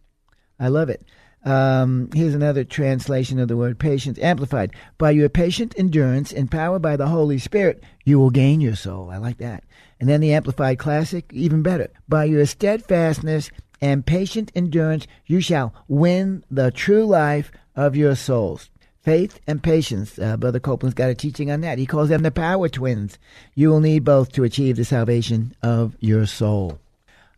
I 0.58 0.68
love 0.68 0.88
it. 0.88 1.04
Um, 1.44 2.10
here's 2.14 2.34
another 2.34 2.64
translation 2.64 3.38
of 3.38 3.48
the 3.48 3.56
word 3.56 3.78
patience, 3.78 4.18
amplified. 4.18 4.74
By 4.98 5.12
your 5.12 5.28
patient 5.28 5.74
endurance, 5.78 6.32
empowered 6.32 6.82
by 6.82 6.96
the 6.96 7.06
Holy 7.06 7.38
Spirit, 7.38 7.82
you 8.04 8.18
will 8.18 8.30
gain 8.30 8.60
your 8.60 8.76
soul. 8.76 9.10
I 9.10 9.18
like 9.18 9.38
that. 9.38 9.64
And 10.00 10.08
then 10.08 10.20
the 10.20 10.32
Amplified 10.32 10.78
Classic, 10.78 11.24
even 11.32 11.62
better. 11.62 11.88
By 12.08 12.24
your 12.24 12.46
steadfastness 12.46 13.50
and 13.80 14.06
patient 14.06 14.52
endurance, 14.54 15.06
you 15.26 15.40
shall 15.40 15.74
win 15.88 16.44
the 16.50 16.70
true 16.70 17.04
life 17.04 17.50
of 17.74 17.96
your 17.96 18.14
souls. 18.14 18.70
Faith 19.00 19.40
and 19.46 19.62
patience. 19.62 20.18
Uh, 20.18 20.36
Brother 20.36 20.60
Copeland's 20.60 20.94
got 20.94 21.10
a 21.10 21.14
teaching 21.14 21.50
on 21.50 21.62
that. 21.62 21.78
He 21.78 21.86
calls 21.86 22.10
them 22.10 22.22
the 22.22 22.30
power 22.30 22.68
twins. 22.68 23.18
You 23.54 23.70
will 23.70 23.80
need 23.80 24.04
both 24.04 24.32
to 24.32 24.44
achieve 24.44 24.76
the 24.76 24.84
salvation 24.84 25.54
of 25.62 25.96
your 26.00 26.26
soul. 26.26 26.78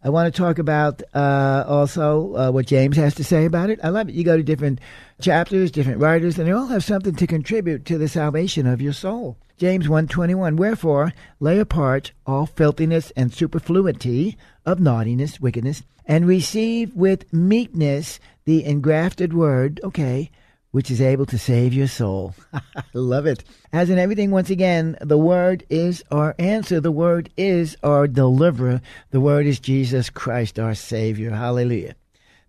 I 0.03 0.09
want 0.09 0.33
to 0.33 0.39
talk 0.39 0.59
about 0.59 1.03
uh, 1.13 1.65
also 1.67 2.35
uh, 2.35 2.51
what 2.51 2.67
James 2.67 2.97
has 2.97 3.15
to 3.17 3.25
say 3.25 3.45
about 3.45 3.69
it. 3.69 3.81
I 3.83 3.91
love 3.91 4.09
it. 4.09 4.15
You 4.15 4.25
go 4.25 4.37
to 4.37 4.43
different 4.43 4.81
chapters, 5.21 5.71
different 5.71 6.01
writers, 6.01 6.39
and 6.39 6.49
they 6.49 6.53
all 6.53 6.69
have 6.69 6.85
something 6.85 7.15
to 7.17 7.27
contribute 7.27 7.85
to 7.85 7.99
the 7.99 8.09
salvation 8.09 8.67
of 8.67 8.81
your 8.81 8.95
soul. 8.95 9.37
James 9.59 9.89
1.21, 9.89 10.57
Wherefore 10.57 11.13
lay 11.39 11.59
apart 11.59 12.13
all 12.27 12.47
filthiness 12.47 13.11
and 13.15 13.31
superfluity 13.31 14.39
of 14.65 14.81
naughtiness, 14.81 15.39
wickedness, 15.39 15.83
and 16.07 16.27
receive 16.27 16.95
with 16.95 17.31
meekness 17.31 18.19
the 18.47 18.65
engrafted 18.65 19.35
word, 19.35 19.81
okay, 19.85 20.31
which 20.71 20.91
is 20.91 21.01
able 21.01 21.27
to 21.27 21.39
save 21.39 21.75
your 21.75 21.89
soul. 21.89 22.35
I 22.53 22.83
love 22.95 23.27
it. 23.27 23.43
As 23.73 23.91
in 23.91 23.99
everything, 23.99 24.31
once 24.31 24.51
again, 24.51 24.97
the 25.01 25.19
Word 25.19 25.65
is 25.69 26.05
our 26.11 26.35
answer. 26.39 26.81
The 26.81 26.93
Word 26.93 27.31
is 27.37 27.77
our 27.83 28.07
deliverer. 28.07 28.81
The 29.11 29.21
Word 29.21 29.47
is 29.47 29.59
Jesus 29.59 30.11
Christ, 30.11 30.59
our 30.59 30.75
Savior. 30.75 31.31
Hallelujah. 31.31 31.97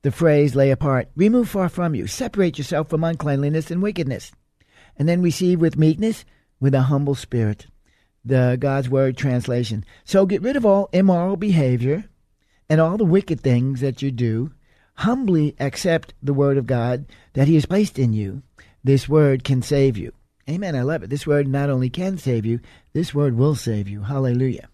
The 0.04 0.12
phrase 0.12 0.56
lay 0.56 0.72
apart, 0.72 1.10
remove 1.16 1.50
far 1.50 1.70
from 1.70 1.94
you, 1.94 2.08
separate 2.08 2.58
yourself 2.58 2.90
from 2.90 3.04
uncleanliness 3.04 3.70
and 3.70 3.84
wickedness, 3.84 4.32
and 4.98 5.08
then 5.08 5.22
receive 5.22 5.62
with 5.62 5.78
meekness 5.78 6.26
with 6.60 6.74
a 6.74 6.82
humble 6.82 7.16
spirit. 7.16 7.68
The 8.26 8.58
God's 8.60 8.90
Word 8.90 9.18
translation. 9.18 9.84
So 10.04 10.26
get 10.26 10.42
rid 10.42 10.56
of 10.56 10.66
all 10.66 10.90
immoral 10.92 11.38
behavior 11.38 12.06
and 12.70 12.80
all 12.80 12.98
the 12.98 13.06
wicked 13.06 13.42
things 13.42 13.82
that 13.82 14.02
you 14.02 14.12
do. 14.12 14.52
Humbly 15.02 15.56
accept 15.60 16.14
the 16.22 16.34
Word 16.34 16.58
of 16.58 16.68
God 16.68 17.06
that 17.34 17.48
He 17.48 17.56
has 17.56 17.66
placed 17.66 17.98
in 17.98 18.14
you. 18.14 18.44
This 18.84 19.10
Word 19.10 19.44
can 19.44 19.64
save 19.64 19.98
you. 19.98 20.14
Amen. 20.48 20.76
I 20.76 20.84
love 20.84 21.02
it. 21.02 21.10
This 21.10 21.26
Word 21.26 21.48
not 21.48 21.72
only 21.72 21.90
can 21.90 22.20
save 22.20 22.46
you, 22.46 22.60
this 22.94 23.12
Word 23.12 23.36
will 23.36 23.56
save 23.56 23.88
you. 23.88 24.04
Hallelujah. 24.04 24.70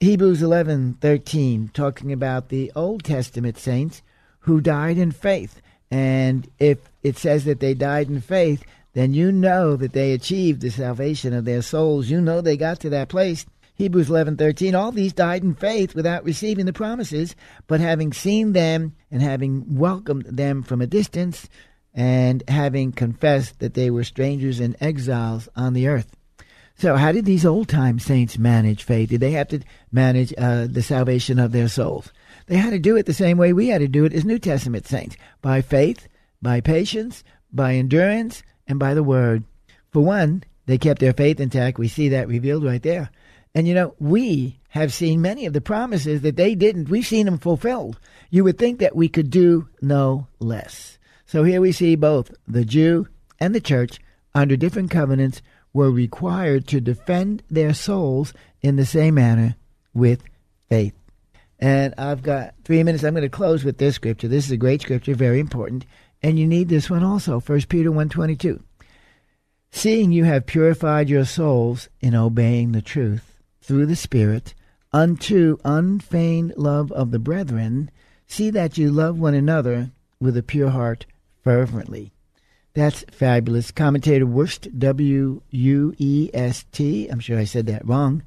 Hebrews 0.00 0.42
11:13 0.42 1.72
talking 1.72 2.12
about 2.12 2.50
the 2.50 2.70
Old 2.76 3.04
Testament 3.04 3.56
saints 3.56 4.02
who 4.40 4.60
died 4.60 4.98
in 4.98 5.12
faith. 5.12 5.62
And 5.90 6.50
if 6.58 6.90
it 7.02 7.16
says 7.16 7.46
that 7.46 7.60
they 7.60 7.72
died 7.72 8.08
in 8.10 8.20
faith, 8.20 8.64
then 8.92 9.14
you 9.14 9.32
know 9.32 9.76
that 9.76 9.94
they 9.94 10.12
achieved 10.12 10.60
the 10.60 10.70
salvation 10.70 11.32
of 11.32 11.46
their 11.46 11.62
souls. 11.62 12.10
You 12.10 12.20
know 12.20 12.42
they 12.42 12.58
got 12.58 12.80
to 12.80 12.90
that 12.90 13.08
place. 13.08 13.46
Hebrews 13.76 14.08
11:13 14.08 14.74
All 14.74 14.90
these 14.90 15.12
died 15.12 15.44
in 15.44 15.54
faith 15.54 15.94
without 15.94 16.24
receiving 16.24 16.64
the 16.64 16.72
promises, 16.72 17.36
but 17.66 17.78
having 17.78 18.12
seen 18.12 18.52
them 18.52 18.94
and 19.10 19.20
having 19.20 19.76
welcomed 19.76 20.24
them 20.24 20.62
from 20.62 20.80
a 20.80 20.86
distance 20.86 21.48
and 21.94 22.42
having 22.48 22.92
confessed 22.92 23.58
that 23.58 23.74
they 23.74 23.90
were 23.90 24.04
strangers 24.04 24.60
and 24.60 24.76
exiles 24.80 25.48
on 25.54 25.74
the 25.74 25.88
earth. 25.88 26.16
So, 26.78 26.96
how 26.96 27.12
did 27.12 27.26
these 27.26 27.44
old 27.44 27.68
time 27.68 27.98
saints 27.98 28.38
manage 28.38 28.82
faith? 28.82 29.10
Did 29.10 29.20
they 29.20 29.32
have 29.32 29.48
to 29.48 29.60
manage 29.92 30.32
uh, 30.38 30.66
the 30.70 30.82
salvation 30.82 31.38
of 31.38 31.52
their 31.52 31.68
souls? 31.68 32.12
They 32.46 32.56
had 32.56 32.70
to 32.70 32.78
do 32.78 32.96
it 32.96 33.04
the 33.04 33.14
same 33.14 33.36
way 33.36 33.52
we 33.52 33.68
had 33.68 33.80
to 33.80 33.88
do 33.88 34.04
it 34.06 34.12
as 34.14 34.24
New 34.24 34.38
Testament 34.38 34.86
saints 34.86 35.16
by 35.42 35.60
faith, 35.60 36.08
by 36.40 36.60
patience, 36.60 37.24
by 37.52 37.74
endurance, 37.74 38.42
and 38.66 38.78
by 38.78 38.94
the 38.94 39.02
word. 39.02 39.44
For 39.90 40.00
one, 40.00 40.44
they 40.66 40.78
kept 40.78 41.00
their 41.00 41.12
faith 41.12 41.40
intact. 41.40 41.78
We 41.78 41.88
see 41.88 42.08
that 42.10 42.28
revealed 42.28 42.64
right 42.64 42.82
there. 42.82 43.10
And 43.56 43.66
you 43.66 43.72
know, 43.72 43.94
we 43.98 44.60
have 44.68 44.92
seen 44.92 45.22
many 45.22 45.46
of 45.46 45.54
the 45.54 45.62
promises 45.62 46.20
that 46.20 46.36
they 46.36 46.54
didn't. 46.54 46.90
We've 46.90 47.06
seen 47.06 47.24
them 47.24 47.38
fulfilled. 47.38 47.98
You 48.28 48.44
would 48.44 48.58
think 48.58 48.80
that 48.80 48.94
we 48.94 49.08
could 49.08 49.30
do 49.30 49.66
no 49.80 50.26
less. 50.38 50.98
So 51.24 51.42
here 51.42 51.62
we 51.62 51.72
see 51.72 51.96
both 51.96 52.34
the 52.46 52.66
Jew 52.66 53.08
and 53.40 53.54
the 53.54 53.60
church 53.62 53.98
under 54.34 54.58
different 54.58 54.90
covenants 54.90 55.40
were 55.72 55.90
required 55.90 56.68
to 56.68 56.82
defend 56.82 57.44
their 57.48 57.72
souls 57.72 58.34
in 58.60 58.76
the 58.76 58.84
same 58.84 59.14
manner 59.14 59.56
with 59.94 60.22
faith. 60.68 60.92
And 61.58 61.94
I've 61.96 62.22
got 62.22 62.52
three 62.62 62.82
minutes. 62.82 63.04
I'm 63.04 63.14
going 63.14 63.22
to 63.22 63.30
close 63.30 63.64
with 63.64 63.78
this 63.78 63.94
scripture. 63.94 64.28
This 64.28 64.44
is 64.44 64.50
a 64.50 64.58
great 64.58 64.82
scripture, 64.82 65.14
very 65.14 65.40
important. 65.40 65.86
And 66.22 66.38
you 66.38 66.46
need 66.46 66.68
this 66.68 66.90
one 66.90 67.02
also, 67.02 67.40
1 67.40 67.62
Peter 67.70 67.90
1.22. 67.90 68.62
Seeing 69.70 70.12
you 70.12 70.24
have 70.24 70.44
purified 70.44 71.08
your 71.08 71.24
souls 71.24 71.88
in 72.02 72.14
obeying 72.14 72.72
the 72.72 72.82
truth 72.82 73.32
through 73.66 73.86
the 73.86 73.96
Spirit 73.96 74.54
unto 74.92 75.58
unfeigned 75.64 76.54
love 76.56 76.92
of 76.92 77.10
the 77.10 77.18
brethren, 77.18 77.90
see 78.26 78.48
that 78.50 78.78
you 78.78 78.90
love 78.90 79.18
one 79.18 79.34
another 79.34 79.90
with 80.20 80.36
a 80.36 80.42
pure 80.42 80.70
heart 80.70 81.04
fervently. 81.42 82.12
That's 82.74 83.04
fabulous. 83.10 83.70
Commentator 83.70 84.26
Wuest, 84.26 84.78
W 84.78 85.42
U 85.50 85.94
E 85.98 86.30
S 86.32 86.64
T, 86.72 87.08
I'm 87.08 87.20
sure 87.20 87.38
I 87.38 87.44
said 87.44 87.66
that 87.66 87.86
wrong. 87.86 88.22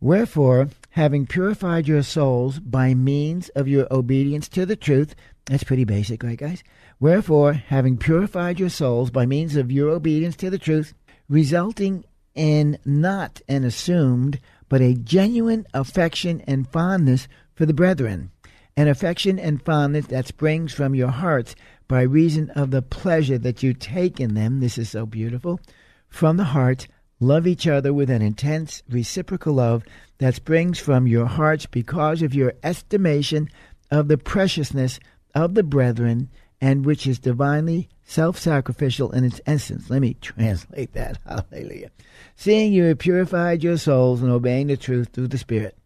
Wherefore, 0.00 0.68
having 0.90 1.26
purified 1.26 1.88
your 1.88 2.02
souls 2.02 2.58
by 2.58 2.92
means 2.92 3.48
of 3.50 3.66
your 3.66 3.86
obedience 3.90 4.48
to 4.50 4.66
the 4.66 4.76
truth, 4.76 5.14
that's 5.46 5.64
pretty 5.64 5.84
basic, 5.84 6.22
right, 6.22 6.38
guys? 6.38 6.62
Wherefore, 7.00 7.54
having 7.54 7.96
purified 7.96 8.60
your 8.60 8.68
souls 8.68 9.10
by 9.10 9.24
means 9.24 9.56
of 9.56 9.72
your 9.72 9.90
obedience 9.90 10.36
to 10.36 10.50
the 10.50 10.58
truth, 10.58 10.92
resulting 11.28 12.04
in 12.34 12.78
not 12.84 13.40
an 13.48 13.64
assumed, 13.64 14.38
but 14.68 14.80
a 14.80 14.94
genuine 14.94 15.66
affection 15.74 16.42
and 16.46 16.68
fondness 16.68 17.28
for 17.54 17.66
the 17.66 17.74
brethren, 17.74 18.30
an 18.76 18.88
affection 18.88 19.38
and 19.38 19.62
fondness 19.62 20.06
that 20.06 20.26
springs 20.26 20.72
from 20.72 20.94
your 20.94 21.08
hearts 21.08 21.54
by 21.88 22.02
reason 22.02 22.50
of 22.50 22.70
the 22.70 22.82
pleasure 22.82 23.38
that 23.38 23.62
you 23.62 23.72
take 23.72 24.20
in 24.20 24.34
them. 24.34 24.60
This 24.60 24.76
is 24.78 24.90
so 24.90 25.06
beautiful. 25.06 25.60
From 26.08 26.36
the 26.36 26.44
heart, 26.44 26.88
love 27.20 27.46
each 27.46 27.66
other 27.66 27.92
with 27.94 28.10
an 28.10 28.22
intense 28.22 28.82
reciprocal 28.88 29.54
love 29.54 29.84
that 30.18 30.34
springs 30.34 30.78
from 30.78 31.06
your 31.06 31.26
hearts 31.26 31.66
because 31.66 32.22
of 32.22 32.34
your 32.34 32.54
estimation 32.62 33.48
of 33.90 34.08
the 34.08 34.18
preciousness 34.18 34.98
of 35.34 35.54
the 35.54 35.62
brethren 35.62 36.28
and 36.60 36.84
which 36.84 37.06
is 37.06 37.18
divinely 37.18 37.88
self 38.04 38.38
sacrificial 38.38 39.10
in 39.12 39.24
its 39.24 39.40
essence. 39.46 39.90
Let 39.90 40.00
me 40.00 40.14
translate 40.20 40.92
that. 40.94 41.18
Hallelujah. 41.26 41.90
Seeing 42.34 42.72
you 42.72 42.84
have 42.84 42.98
purified 42.98 43.62
your 43.62 43.78
souls 43.78 44.22
and 44.22 44.30
obeying 44.30 44.68
the 44.68 44.76
truth 44.76 45.10
through 45.12 45.28
the 45.28 45.38
Spirit. 45.38 45.76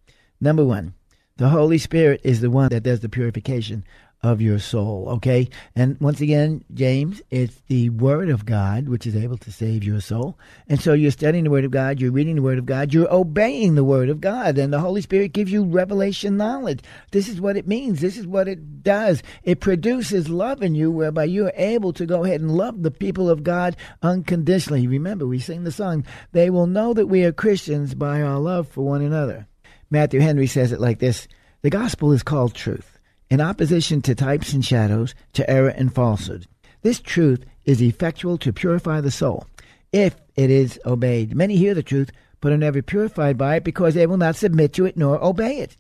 Number 0.41 0.65
one, 0.65 0.95
the 1.37 1.49
Holy 1.49 1.79
Spirit 1.79 2.21
is 2.23 2.41
the 2.41 2.51
one 2.51 2.69
that 2.71 2.83
does 2.83 3.01
the 3.01 3.09
purification 3.09 3.85
of 4.23 4.41
your 4.41 4.59
soul. 4.59 5.07
Okay? 5.09 5.49
And 5.75 5.99
once 6.01 6.21
again, 6.21 6.63
James, 6.75 7.23
it's 7.31 7.61
the 7.69 7.89
Word 7.91 8.29
of 8.29 8.45
God 8.45 8.89
which 8.89 9.07
is 9.07 9.17
able 9.17 9.39
to 9.39 9.51
save 9.51 9.83
your 9.83 10.01
soul. 10.01 10.39
And 10.69 10.81
so 10.81 10.93
you're 10.93 11.11
studying 11.11 11.45
the 11.45 11.51
Word 11.51 11.65
of 11.65 11.71
God, 11.71 12.01
you're 12.01 12.13
reading 12.13 12.37
the 12.37 12.43
Word 12.43 12.59
of 12.59 12.67
God, 12.67 12.93
you're 12.93 13.13
obeying 13.13 13.75
the 13.75 13.85
Word 13.85 14.11
of 14.11 14.21
God, 14.21 14.59
and 14.59 14.73
the 14.73 14.81
Holy 14.81 15.01
Spirit 15.01 15.33
gives 15.33 15.51
you 15.51 15.65
revelation 15.65 16.37
knowledge. 16.37 16.81
This 17.13 17.29
is 17.29 17.41
what 17.41 17.57
it 17.57 17.67
means. 17.67 18.01
This 18.01 18.19
is 18.19 18.27
what 18.27 18.49
it 18.49 18.83
does. 18.83 19.23
It 19.43 19.61
produces 19.61 20.29
love 20.29 20.63
in 20.63 20.75
you, 20.75 20.91
whereby 20.91 21.25
you 21.25 21.47
are 21.47 21.53
able 21.57 21.93
to 21.95 22.05
go 22.05 22.25
ahead 22.25 22.43
and 22.43 22.57
love 22.57 22.83
the 22.83 22.91
people 22.91 23.31
of 23.31 23.43
God 23.43 23.77
unconditionally. 24.03 24.87
Remember, 24.87 25.27
we 25.27 25.39
sing 25.39 25.65
the 25.65 25.73
song, 25.73 26.05
They 26.33 26.51
will 26.51 26.67
know 26.67 26.93
that 26.93 27.07
we 27.07 27.25
are 27.25 27.33
Christians 27.33 27.95
by 27.95 28.21
our 28.21 28.39
love 28.39 28.69
for 28.69 28.83
one 28.83 29.03
another. 29.03 29.47
Matthew 29.91 30.21
Henry 30.21 30.47
says 30.47 30.73
it 30.73 30.81
like 30.81 30.99
this 30.99 31.27
The 31.63 31.71
gospel 31.71 32.13
is 32.13 32.23
called 32.23 32.55
truth 32.55 33.00
in 33.31 33.41
opposition 33.41 34.03
to 34.03 34.15
types 34.15 34.53
and 34.53 34.65
shadows, 34.65 35.15
to 35.35 35.49
error 35.49 35.69
and 35.69 35.95
falsehood. 35.95 36.47
This 36.83 37.01
truth 37.01 37.45
is 37.65 37.81
effectual 37.81 38.37
to 38.39 38.53
purify 38.53 39.01
the 39.01 39.11
soul, 39.11 39.47
if 39.93 40.17
it 40.35 40.51
is 40.51 40.81
obeyed. 40.85 41.35
Many 41.35 41.57
hear 41.57 41.75
the 41.75 41.83
truth, 41.83 42.11
but 42.41 42.53
are 42.53 42.59
never 42.59 42.83
purified 42.83 43.39
by 43.39 43.57
it 43.57 43.65
because 43.65 43.95
they 43.95 44.07
will 44.07 44.17
not 44.17 44.37
submit 44.37 44.73
to 44.75 44.87
it 44.87 44.97
nor 44.97 45.23
obey 45.23 45.59
it. 45.59 45.77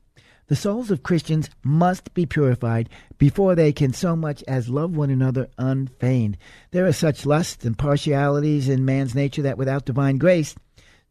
The 0.46 0.56
souls 0.56 0.90
of 0.90 1.04
Christians 1.04 1.48
must 1.62 2.12
be 2.12 2.26
purified 2.26 2.88
before 3.18 3.54
they 3.54 3.72
can 3.72 3.92
so 3.92 4.16
much 4.16 4.42
as 4.48 4.68
love 4.68 4.96
one 4.96 5.10
another 5.10 5.48
unfeigned. 5.58 6.36
There 6.72 6.86
are 6.86 6.92
such 6.92 7.24
lusts 7.24 7.64
and 7.64 7.78
partialities 7.78 8.68
in 8.68 8.84
man's 8.84 9.14
nature 9.14 9.42
that 9.42 9.58
without 9.58 9.84
divine 9.84 10.18
grace, 10.18 10.56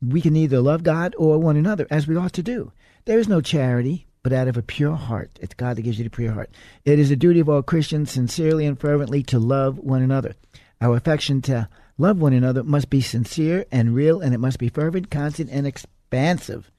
we 0.05 0.19
can 0.19 0.33
neither 0.33 0.59
love 0.59 0.83
God 0.83 1.15
or 1.17 1.37
one 1.37 1.55
another 1.55 1.87
as 1.89 2.05
we 2.05 2.17
ought 2.17 2.33
to 2.33 2.43
do. 2.43 2.73
There 3.05 3.17
is 3.17 3.29
no 3.29 3.39
charity, 3.39 4.07
but 4.23 4.33
out 4.33 4.47
of 4.47 4.57
a 4.57 4.61
pure 4.61 4.95
heart. 4.95 5.39
It's 5.41 5.53
God 5.53 5.77
that 5.77 5.83
gives 5.83 5.97
you 5.97 6.03
the 6.03 6.09
pure 6.09 6.33
heart. 6.33 6.51
It 6.85 6.99
is 6.99 7.11
a 7.11 7.15
duty 7.15 7.39
of 7.39 7.49
all 7.49 7.61
Christians 7.61 8.11
sincerely 8.11 8.65
and 8.65 8.79
fervently 8.79 9.23
to 9.23 9.39
love 9.39 9.77
one 9.79 10.01
another. 10.01 10.35
Our 10.81 10.97
affection 10.97 11.41
to 11.43 11.69
love 11.97 12.19
one 12.19 12.33
another 12.33 12.63
must 12.63 12.89
be 12.89 13.01
sincere 13.01 13.65
and 13.71 13.95
real, 13.95 14.21
and 14.21 14.33
it 14.33 14.39
must 14.39 14.59
be 14.59 14.69
fervent, 14.69 15.09
constant, 15.09 15.49
and 15.51 15.65
expansive. 15.65 16.71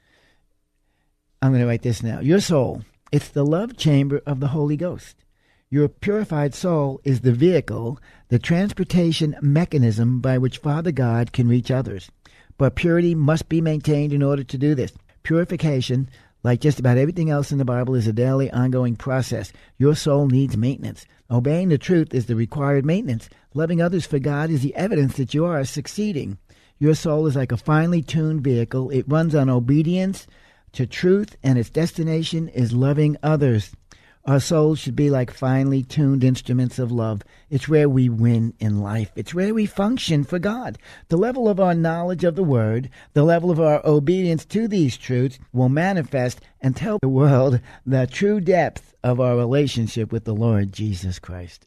I'm 1.43 1.53
going 1.53 1.63
to 1.63 1.67
write 1.67 1.83
this 1.83 2.03
now. 2.03 2.21
Your 2.21 2.41
soul, 2.41 2.83
it's 3.13 3.29
the 3.29 3.45
love 3.45 3.77
chamber 3.77 4.23
of 4.27 4.41
the 4.41 4.49
Holy 4.49 4.77
Ghost. 4.77 5.17
Your 5.71 5.89
purified 5.89 6.55
soul 6.55 7.01
is 7.05 7.21
the 7.21 7.33
vehicle, 7.33 8.01
the 8.29 8.39
transportation 8.39 9.37
mechanism 9.41 10.21
by 10.21 10.37
which 10.37 10.59
Father 10.59 10.93
God 10.93 11.33
can 11.33 11.49
reach 11.49 11.71
others. 11.71 12.11
But 12.59 12.75
purity 12.75 13.15
must 13.15 13.49
be 13.49 13.61
maintained 13.61 14.13
in 14.13 14.23
order 14.23 14.43
to 14.43 14.59
do 14.59 14.75
this. 14.75 14.93
Purification 15.23 16.11
like 16.43 16.61
just 16.61 16.79
about 16.79 16.99
everything 16.99 17.31
else 17.31 17.53
in 17.53 17.59
the 17.59 17.65
Bible, 17.65 17.95
is 17.95 18.07
a 18.07 18.13
daily, 18.13 18.51
ongoing 18.51 18.97
process. 18.97 19.53
Your 19.79 19.95
soul 19.95 20.27
needs 20.27 20.57
maintenance. 20.57 21.07
Obeying 21.31 21.69
the 21.69 21.79
truth 21.79 22.15
is 22.15 22.27
the 22.27 22.37
required 22.37 22.85
maintenance. 22.85 23.29
Loving 23.55 23.83
others 23.83 24.07
for 24.07 24.19
God 24.19 24.51
is 24.51 24.63
the 24.63 24.75
evidence 24.75 25.17
that 25.17 25.35
you 25.35 25.45
are 25.45 25.65
succeeding. 25.65 26.39
Your 26.79 26.95
soul 26.95 27.27
is 27.27 27.37
like 27.37 27.53
a 27.53 27.57
finely 27.57 28.03
tuned 28.03 28.43
vehicle. 28.43 28.91
It 28.91 29.05
runs 29.07 29.35
on 29.35 29.51
obedience 29.51 30.27
to 30.73 30.87
truth, 30.87 31.37
and 31.43 31.59
its 31.59 31.69
destination 31.69 32.49
is 32.49 32.73
loving 32.73 33.17
others. 33.23 33.73
Our 34.31 34.39
souls 34.39 34.79
should 34.79 34.95
be 34.95 35.11
like 35.11 35.33
finely 35.33 35.83
tuned 35.83 36.23
instruments 36.23 36.79
of 36.79 36.93
love. 36.93 37.23
It's 37.51 37.69
where 37.69 37.89
we 37.89 38.09
win 38.09 38.55
in 38.61 38.81
life. 38.81 39.11
It's 39.17 39.35
where 39.35 39.53
we 39.53 39.67
function 39.67 40.23
for 40.23 40.39
God. 40.39 40.79
The 41.09 41.17
level 41.17 41.49
of 41.49 41.59
our 41.59 41.75
knowledge 41.75 42.23
of 42.23 42.37
the 42.37 42.45
Word, 42.45 42.91
the 43.13 43.25
level 43.25 43.51
of 43.51 43.59
our 43.59 43.85
obedience 43.85 44.45
to 44.45 44.69
these 44.69 44.97
truths 44.97 45.41
will 45.53 45.69
manifest 45.69 46.41
and 46.61 46.77
tell 46.77 47.01
the 47.03 47.09
world 47.09 47.61
the 47.85 48.07
true 48.07 48.41
depth 48.41 48.95
of 49.03 49.19
our 49.19 49.37
relationship 49.37 50.13
with 50.13 50.27
the 50.27 50.35
Lord 50.37 50.73
Jesus 50.73 51.19
Christ. 51.19 51.67